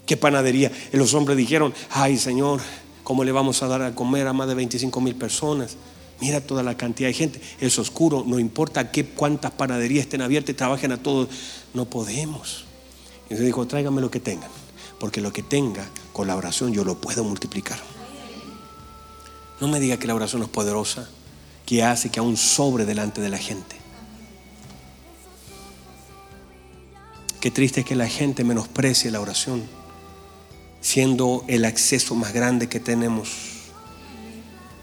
[0.05, 0.71] ¿Qué panadería?
[0.91, 2.61] Y los hombres dijeron, ay Señor,
[3.03, 5.77] ¿cómo le vamos a dar a comer a más de 25 mil personas?
[6.19, 7.41] Mira toda la cantidad de gente.
[7.59, 11.29] Es oscuro, no importa qué, cuántas panaderías estén abiertas, trabajen a todos.
[11.73, 12.65] No podemos.
[13.35, 14.49] Se dijo, tráigame lo que tengan,
[14.99, 17.79] porque lo que tenga con la oración yo lo puedo multiplicar.
[19.59, 21.09] No me diga que la oración es poderosa
[21.65, 23.77] que hace que aún sobre delante de la gente.
[27.39, 29.63] Qué triste es que la gente menosprecie la oración,
[30.81, 33.29] siendo el acceso más grande que tenemos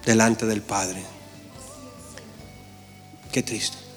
[0.05, 1.03] delante del Padre.
[3.33, 3.90] Qué triste.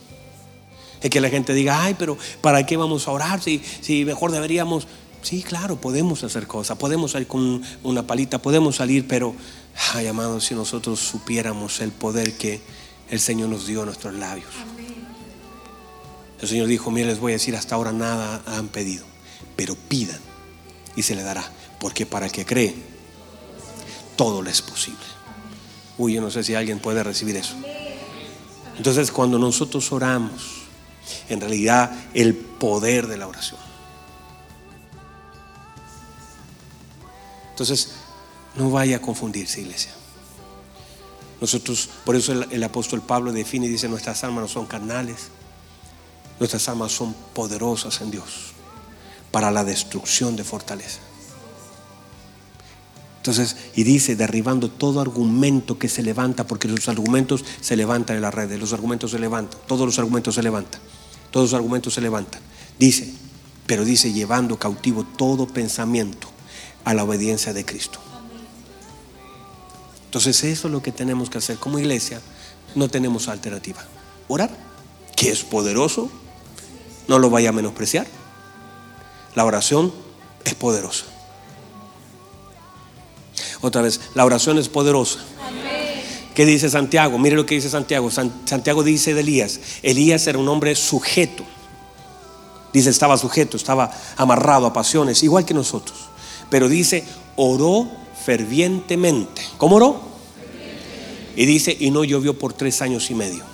[1.04, 3.42] Es que la gente diga, ay, pero ¿para qué vamos a orar?
[3.42, 4.88] Si, si mejor deberíamos...
[5.22, 9.34] Sí, claro, podemos hacer cosas, podemos salir con una palita, podemos salir, pero,
[9.94, 12.60] ay, amados, si nosotros supiéramos el poder que
[13.10, 14.50] el Señor nos dio a nuestros labios.
[16.42, 19.06] El Señor dijo, mire, les voy a decir, hasta ahora nada han pedido,
[19.56, 20.20] pero pidan
[20.96, 21.50] y se le dará,
[21.80, 22.76] porque para el que cree,
[24.18, 25.00] todo le es posible.
[25.98, 27.56] Uy, yo no sé si alguien puede recibir eso.
[28.78, 30.53] Entonces, cuando nosotros oramos,
[31.30, 33.60] en realidad el poder de la oración.
[37.52, 37.92] Entonces,
[38.56, 39.92] no vaya a confundirse, iglesia.
[41.40, 45.28] Nosotros, por eso el, apóstol Pablo define y dice, nuestras almas no son carnales,
[46.40, 48.54] nuestras almas son poderosas en Dios
[49.32, 51.00] para la destrucción de fortaleza.
[53.24, 58.22] Entonces, y dice, derribando todo argumento que se levanta, porque los argumentos se levantan en
[58.22, 60.82] las redes, los argumentos se levantan, todos los argumentos se levantan,
[61.32, 62.42] todos los argumentos se levantan.
[62.78, 63.14] Dice,
[63.66, 66.28] pero dice, llevando cautivo todo pensamiento
[66.84, 67.98] a la obediencia de Cristo.
[70.04, 72.20] Entonces eso es lo que tenemos que hacer como iglesia.
[72.76, 73.86] No tenemos alternativa.
[74.28, 74.50] Orar,
[75.16, 76.12] que es poderoso,
[77.08, 78.06] no lo vaya a menospreciar.
[79.34, 79.94] La oración
[80.44, 81.13] es poderosa.
[83.64, 85.20] Otra vez, la oración es poderosa.
[86.36, 87.18] ¿Qué dice Santiago?
[87.18, 88.12] Mire lo que dice Santiago.
[88.12, 89.60] Santiago dice de Elías.
[89.82, 91.46] Elías era un hombre sujeto.
[92.74, 95.98] Dice, estaba sujeto, estaba amarrado a pasiones, igual que nosotros.
[96.50, 97.06] Pero dice,
[97.38, 97.90] oró
[98.26, 99.42] fervientemente.
[99.58, 100.02] ¿Cómo oró?
[101.38, 103.46] Y dice, y no llovió por tres años y medio.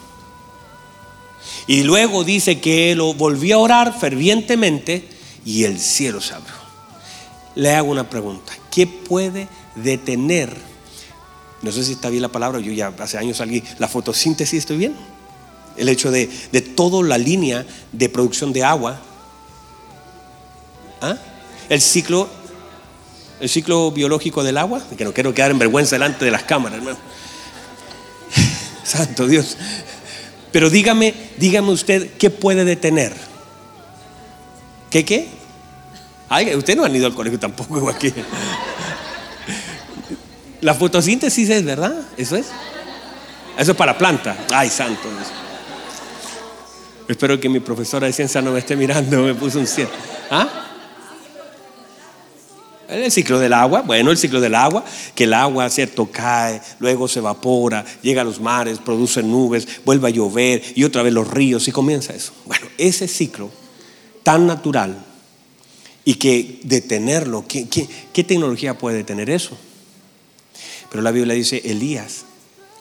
[1.68, 5.08] Y luego dice que él volvió a orar fervientemente
[5.46, 6.56] y el cielo se abrió.
[7.54, 8.54] Le hago una pregunta.
[8.72, 9.48] ¿Qué puede
[9.80, 10.56] detener?
[11.62, 13.64] No sé si está bien la palabra, yo ya hace años salí.
[13.80, 14.96] La fotosíntesis, ¿estoy bien?
[15.78, 19.00] El hecho de, de toda la línea de producción de agua.
[21.02, 21.18] ¿Ah?
[21.70, 22.30] El ciclo
[23.40, 26.80] el ciclo biológico del agua, que no quiero quedar en vergüenza delante de las cámaras,
[26.80, 26.98] hermano.
[28.84, 29.58] Santo Dios.
[30.52, 33.14] Pero dígame, dígame usted, ¿qué puede detener?
[34.90, 35.30] ¿Qué qué?
[36.28, 38.14] Ay, usted no ha ido al colegio tampoco, igual que.
[40.62, 41.96] La fotosíntesis es, ¿verdad?
[42.18, 42.48] Eso es.
[43.58, 44.38] Eso es para planta.
[44.54, 45.10] Ay, santo.
[47.08, 49.90] Espero que mi profesora de ciencia no me esté mirando, me puso un cielo.
[50.30, 50.48] ¿Ah?
[52.88, 54.84] El ciclo del agua, bueno, el ciclo del agua,
[55.14, 56.10] que el agua, ¿cierto?
[56.12, 61.04] Cae, luego se evapora, llega a los mares, produce nubes, vuelve a llover y otra
[61.04, 62.32] vez los ríos y comienza eso.
[62.46, 63.52] Bueno, ese ciclo
[64.24, 64.98] tan natural
[66.04, 69.56] y que detenerlo, ¿qué, qué tecnología puede detener eso?
[70.90, 72.26] Pero la Biblia dice, Elías,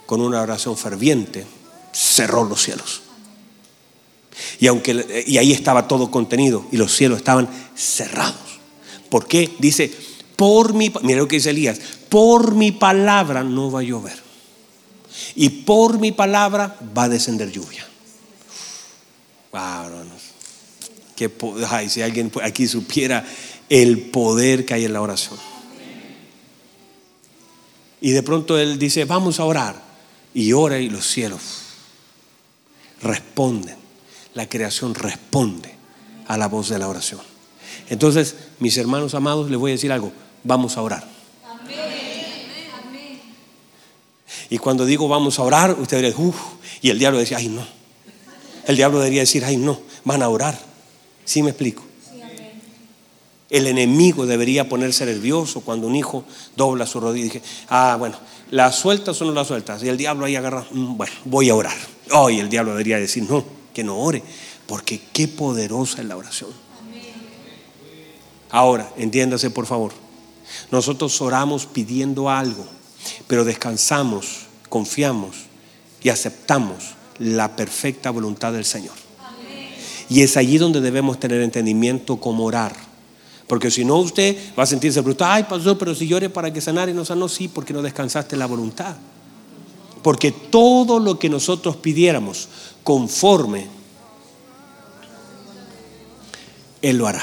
[0.06, 1.46] con una oración ferviente,
[1.92, 3.02] cerró los cielos.
[4.61, 8.61] Y, aunque, y ahí estaba todo contenido y los cielos estaban cerrados.
[9.11, 9.50] ¿Por qué?
[9.59, 9.92] Dice,
[10.36, 14.16] por mi, mira lo que dice Elías, por mi palabra no va a llover.
[15.34, 17.86] Y por mi palabra va a descender lluvia.
[19.52, 20.04] Wow.
[21.16, 21.30] Que,
[21.68, 23.26] ay, si alguien aquí supiera
[23.68, 25.47] el poder que hay en la oración.
[28.01, 29.82] Y de pronto él dice, vamos a orar.
[30.34, 31.42] Y ora y los cielos
[33.03, 33.76] responden.
[34.34, 35.74] La creación responde
[36.26, 37.20] a la voz de la oración.
[37.88, 40.12] Entonces, mis hermanos amados, les voy a decir algo.
[40.44, 41.18] Vamos a orar.
[44.51, 46.36] Y cuando digo vamos a orar, usted diría, uff,
[46.80, 47.66] y el diablo decía, ay no.
[48.66, 50.59] El diablo debería decir, ay no, van a orar.
[51.24, 51.88] ¿Sí me explico?
[53.51, 56.24] El enemigo debería ponerse nervioso cuando un hijo
[56.55, 57.24] dobla su rodilla.
[57.24, 58.16] Y dije, ah, bueno,
[58.51, 59.82] ¿las sueltas o no las sueltas?
[59.82, 61.76] Y el diablo ahí agarra, mm, bueno, voy a orar.
[62.12, 64.22] Hoy el diablo debería decir, no, que no ore,
[64.66, 66.51] porque qué poderosa es la oración.
[68.51, 69.92] Ahora, entiéndase por favor,
[70.70, 72.66] nosotros oramos pidiendo algo,
[73.26, 75.36] pero descansamos, confiamos
[76.03, 78.94] y aceptamos la perfecta voluntad del Señor.
[80.09, 82.88] Y es allí donde debemos tener entendimiento como orar.
[83.49, 85.30] Porque si no, usted va a sentirse brutal.
[85.32, 88.36] Ay, pasó, pero si llore para que sanare y no sanó, sí, porque no descansaste
[88.36, 88.94] la voluntad.
[90.03, 92.49] Porque todo lo que nosotros pidiéramos
[92.84, 93.66] conforme,
[96.82, 97.22] Él lo hará.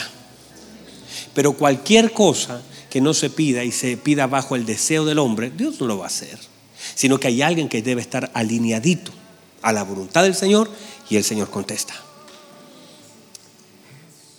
[1.35, 5.51] Pero cualquier cosa que no se pida y se pida bajo el deseo del hombre,
[5.51, 6.39] Dios no lo va a hacer.
[6.95, 9.11] Sino que hay alguien que debe estar alineadito
[9.61, 10.69] a la voluntad del Señor
[11.09, 11.93] y el Señor contesta.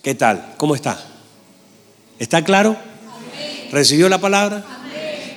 [0.03, 0.55] ¿Qué tal?
[0.57, 1.16] ¿Cómo está?
[2.19, 2.77] ¿Está claro?
[3.71, 4.65] ¿Recibió la palabra?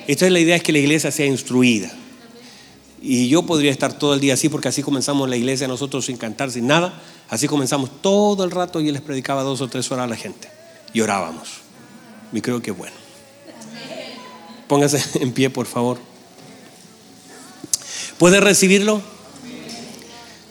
[0.06, 1.90] Entonces la idea es que la iglesia sea instruida.
[3.02, 6.16] Y yo podría estar todo el día así porque así comenzamos la iglesia nosotros sin
[6.16, 7.00] cantar, sin nada.
[7.28, 10.16] Así comenzamos todo el rato y él les predicaba dos o tres horas a la
[10.16, 10.48] gente.
[10.92, 11.48] Y orábamos.
[12.32, 12.96] Y creo que bueno.
[14.68, 15.98] Póngase en pie, por favor.
[18.18, 19.00] ¿Puede recibirlo?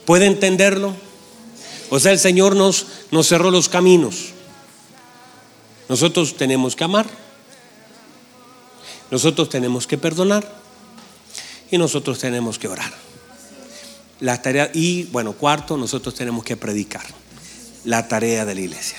[0.06, 0.96] ¿Puede entenderlo?
[1.92, 4.34] O sea, el Señor nos, nos cerró los caminos.
[5.90, 7.08] Nosotros tenemos que amar.
[9.12, 10.48] Nosotros tenemos que perdonar
[11.72, 12.94] y nosotros tenemos que orar.
[14.20, 17.06] La tarea, y bueno, cuarto, nosotros tenemos que predicar.
[17.86, 18.98] La tarea de la iglesia.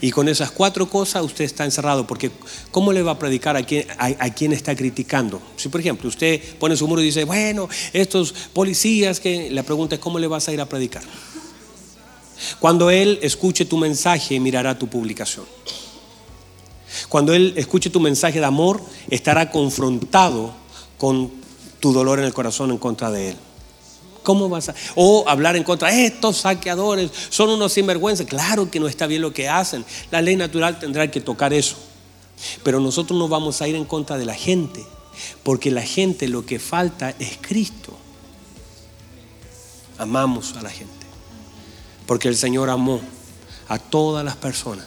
[0.00, 2.30] Y con esas cuatro cosas usted está encerrado, porque
[2.70, 5.42] ¿cómo le va a predicar a quien, a, quien está criticando?
[5.56, 9.96] Si por ejemplo usted pone su muro y dice, bueno, estos policías que la pregunta
[9.96, 11.02] es, ¿cómo le vas a ir a predicar?
[12.58, 15.44] Cuando él escuche tu mensaje, mirará tu publicación.
[17.10, 18.80] Cuando él escuche tu mensaje de amor,
[19.10, 20.54] estará confrontado
[20.96, 21.30] con
[21.80, 23.36] tu dolor en el corazón en contra de Él.
[24.22, 24.74] ¿Cómo vas a.?
[24.94, 28.26] O hablar en contra, estos saqueadores son unos sinvergüenzas.
[28.26, 29.84] Claro que no está bien lo que hacen.
[30.12, 31.76] La ley natural tendrá que tocar eso.
[32.62, 34.86] Pero nosotros no vamos a ir en contra de la gente,
[35.42, 37.96] porque la gente lo que falta es Cristo.
[39.98, 41.06] Amamos a la gente,
[42.06, 43.00] porque el Señor amó
[43.68, 44.86] a todas las personas,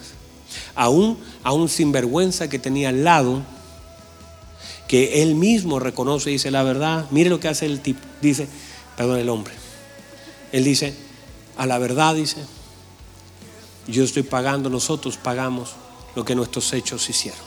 [0.74, 3.42] aún a un sinvergüenza que tenía al lado
[4.88, 7.06] que él mismo reconoce y dice la verdad.
[7.10, 8.48] Mire lo que hace el tipo, dice,
[8.96, 9.54] perdón, el hombre.
[10.52, 10.94] Él dice,
[11.56, 12.38] a la verdad dice,
[13.86, 15.72] yo estoy pagando, nosotros pagamos
[16.14, 17.40] lo que nuestros hechos hicieron.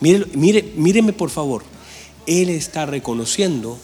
[0.00, 1.62] Mire, mire, míreme por favor,
[2.26, 3.78] él está reconociendo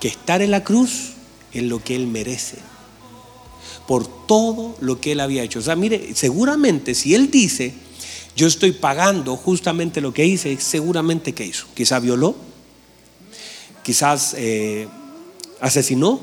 [0.00, 1.12] que estar en la cruz
[1.52, 2.58] es lo que él merece
[3.86, 5.58] por todo lo que él había hecho.
[5.58, 7.74] O sea, mire, seguramente si él dice,
[8.34, 11.66] yo estoy pagando justamente lo que hice, seguramente que hizo.
[11.74, 12.34] Quizás violó,
[13.82, 14.88] quizás eh,
[15.60, 16.20] asesinó,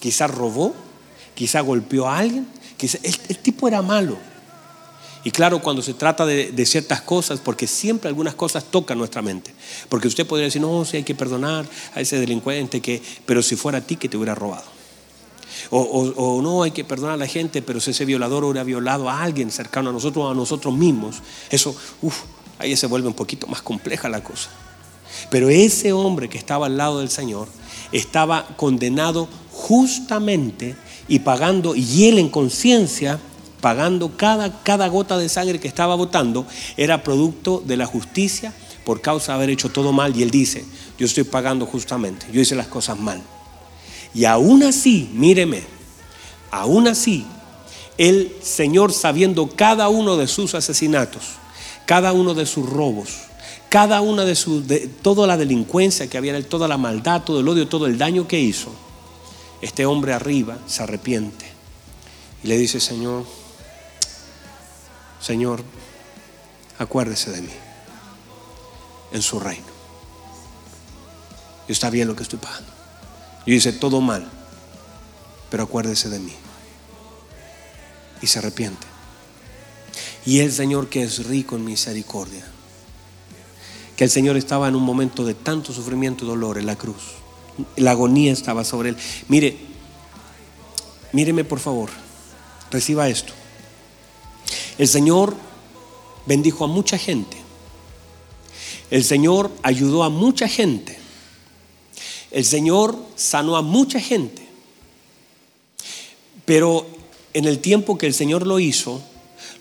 [0.00, 0.74] quizás robó,
[1.34, 2.46] quizás golpeó a alguien.
[2.76, 4.18] Quizás, el, tipo era malo.
[5.24, 9.22] Y claro, cuando se trata de, de, ciertas cosas, porque siempre algunas cosas tocan nuestra
[9.22, 9.54] mente.
[9.88, 11.64] Porque usted podría decir, no, si hay que perdonar
[11.94, 14.81] a ese delincuente, que, pero si fuera a ti que te hubiera robado.
[15.70, 19.22] O, no hay que perdonar a la gente, pero si ese violador hubiera violado a
[19.22, 21.16] alguien cercano a nosotros o a nosotros mismos,
[21.50, 22.22] eso, uff,
[22.58, 24.50] ahí se vuelve un poquito más compleja la cosa.
[25.30, 27.48] Pero ese hombre que estaba al lado del Señor
[27.92, 30.76] estaba condenado justamente
[31.08, 33.18] y pagando, y él en conciencia,
[33.60, 36.46] pagando cada, cada gota de sangre que estaba botando,
[36.76, 38.52] era producto de la justicia
[38.84, 40.16] por causa de haber hecho todo mal.
[40.16, 40.64] Y él dice,
[40.98, 43.22] yo estoy pagando justamente, yo hice las cosas mal.
[44.14, 45.62] Y aún así, míreme,
[46.50, 47.24] aún así,
[47.98, 51.22] el Señor sabiendo cada uno de sus asesinatos,
[51.86, 53.10] cada uno de sus robos,
[53.68, 54.64] cada una de sus,
[55.00, 58.38] toda la delincuencia que había toda la maldad, todo el odio, todo el daño que
[58.38, 58.70] hizo,
[59.62, 61.46] este hombre arriba se arrepiente
[62.42, 63.24] y le dice, Señor,
[65.20, 65.62] Señor,
[66.78, 67.52] acuérdese de mí
[69.12, 69.72] en su reino.
[71.68, 72.71] Y está bien lo que estoy pagando.
[73.46, 74.30] Yo hice todo mal,
[75.50, 76.32] pero acuérdese de mí.
[78.20, 78.86] Y se arrepiente.
[80.24, 82.46] Y el Señor que es rico en misericordia,
[83.96, 87.02] que el Señor estaba en un momento de tanto sufrimiento y dolor en la cruz.
[87.76, 88.96] La agonía estaba sobre él.
[89.28, 89.58] Mire,
[91.12, 91.90] míreme por favor,
[92.70, 93.32] reciba esto.
[94.78, 95.36] El Señor
[96.26, 97.36] bendijo a mucha gente.
[98.90, 101.01] El Señor ayudó a mucha gente.
[102.32, 104.48] El Señor sanó a mucha gente.
[106.44, 106.86] Pero
[107.34, 109.02] en el tiempo que el Señor lo hizo,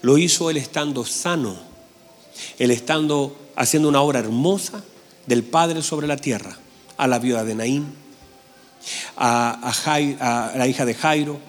[0.02, 1.56] lo hizo él estando sano,
[2.58, 4.84] él estando haciendo una obra hermosa
[5.28, 6.58] del Padre sobre la tierra,
[6.98, 7.94] a la viuda de Naín,
[9.18, 11.40] a, la hija de Jairo,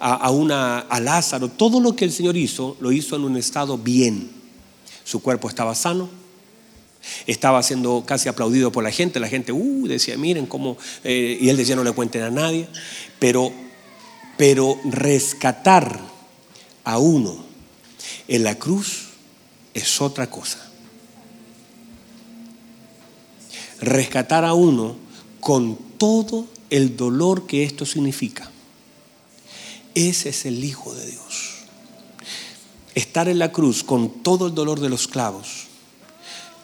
[0.00, 3.78] a, una, a Lázaro, todo lo que el Señor hizo, lo hizo en un estado
[3.78, 4.30] bien.
[5.04, 6.08] Su cuerpo estaba sano,
[7.26, 11.48] estaba siendo casi aplaudido por la gente, la gente uh, decía, miren cómo, eh", y
[11.48, 12.68] él decía, no le cuenten a nadie,
[13.18, 13.52] pero,
[14.36, 16.00] pero rescatar
[16.84, 17.44] a uno
[18.28, 19.08] en la cruz
[19.74, 20.66] es otra cosa.
[23.80, 24.96] Rescatar a uno
[25.40, 28.50] con todo el dolor que esto significa.
[29.94, 31.64] Ese es el Hijo de Dios.
[32.94, 35.69] Estar en la cruz con todo el dolor de los clavos,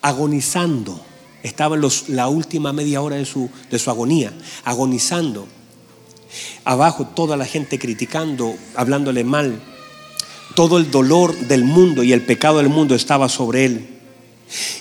[0.03, 1.01] agonizando.
[1.43, 4.33] Estaba en los, la última media hora de su, de su agonía,
[4.65, 5.47] agonizando.
[6.65, 9.61] Abajo toda la gente criticando, hablándole mal.
[10.55, 13.89] Todo el dolor del mundo y el pecado del mundo estaba sobre él.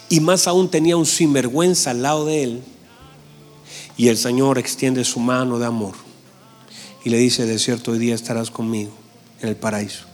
[0.10, 2.64] Y más aún tenía un sinvergüenza al lado de él.
[3.98, 5.96] Y el Señor extiende su mano de amor
[7.06, 8.92] y le dice, de cierto, hoy día estarás conmigo
[9.40, 10.06] en el paraíso.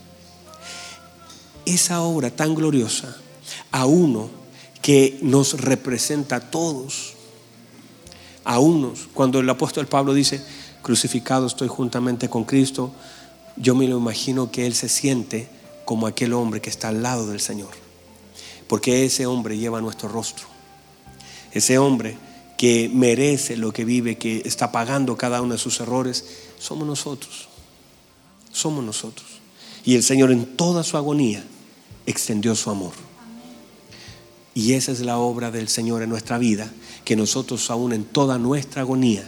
[1.64, 3.16] Esa obra tan gloriosa
[3.72, 4.28] a uno
[4.82, 7.14] que nos representa a todos,
[8.44, 10.44] a unos, cuando el apóstol Pablo dice,
[10.82, 12.92] crucificado estoy juntamente con Cristo,
[13.56, 15.48] yo me lo imagino que él se siente
[15.84, 17.70] como aquel hombre que está al lado del Señor,
[18.66, 20.46] porque ese hombre lleva nuestro rostro,
[21.52, 22.16] ese hombre
[22.58, 26.24] que merece lo que vive, que está pagando cada uno de sus errores,
[26.58, 27.48] somos nosotros.
[28.52, 29.26] Somos nosotros.
[29.84, 31.44] Y el Señor en toda su agonía
[32.06, 32.92] extendió su amor.
[34.54, 36.70] Y esa es la obra del Señor en nuestra vida,
[37.04, 39.24] que nosotros aún en toda nuestra agonía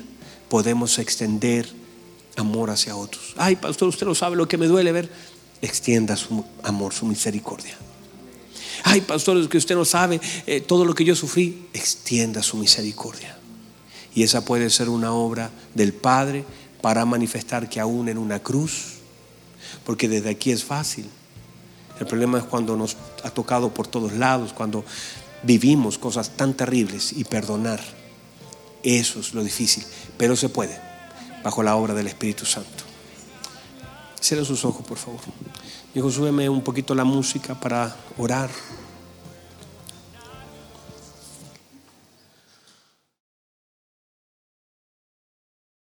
[0.48, 1.66] podemos extender
[2.36, 3.34] amor hacia otros.
[3.36, 5.10] Ay, pastor, usted no sabe lo que me duele ver.
[5.62, 7.76] Extienda su amor, su misericordia.
[8.82, 11.68] Ay, pastor, es que usted no sabe eh, todo lo que yo sufrí.
[11.72, 13.38] Extienda su misericordia.
[14.14, 16.44] Y esa puede ser una obra del Padre
[16.82, 18.96] para manifestar que aún en una cruz,
[19.86, 21.06] porque desde aquí es fácil.
[22.00, 24.84] El problema es cuando nos ha tocado por todos lados, cuando
[25.42, 27.80] vivimos cosas tan terribles y perdonar.
[28.82, 29.84] Eso es lo difícil,
[30.16, 30.78] pero se puede
[31.42, 32.84] bajo la obra del Espíritu Santo.
[34.20, 35.20] Cierren sus ojos, por favor.
[35.94, 38.50] Hijo, súbeme un poquito la música para orar.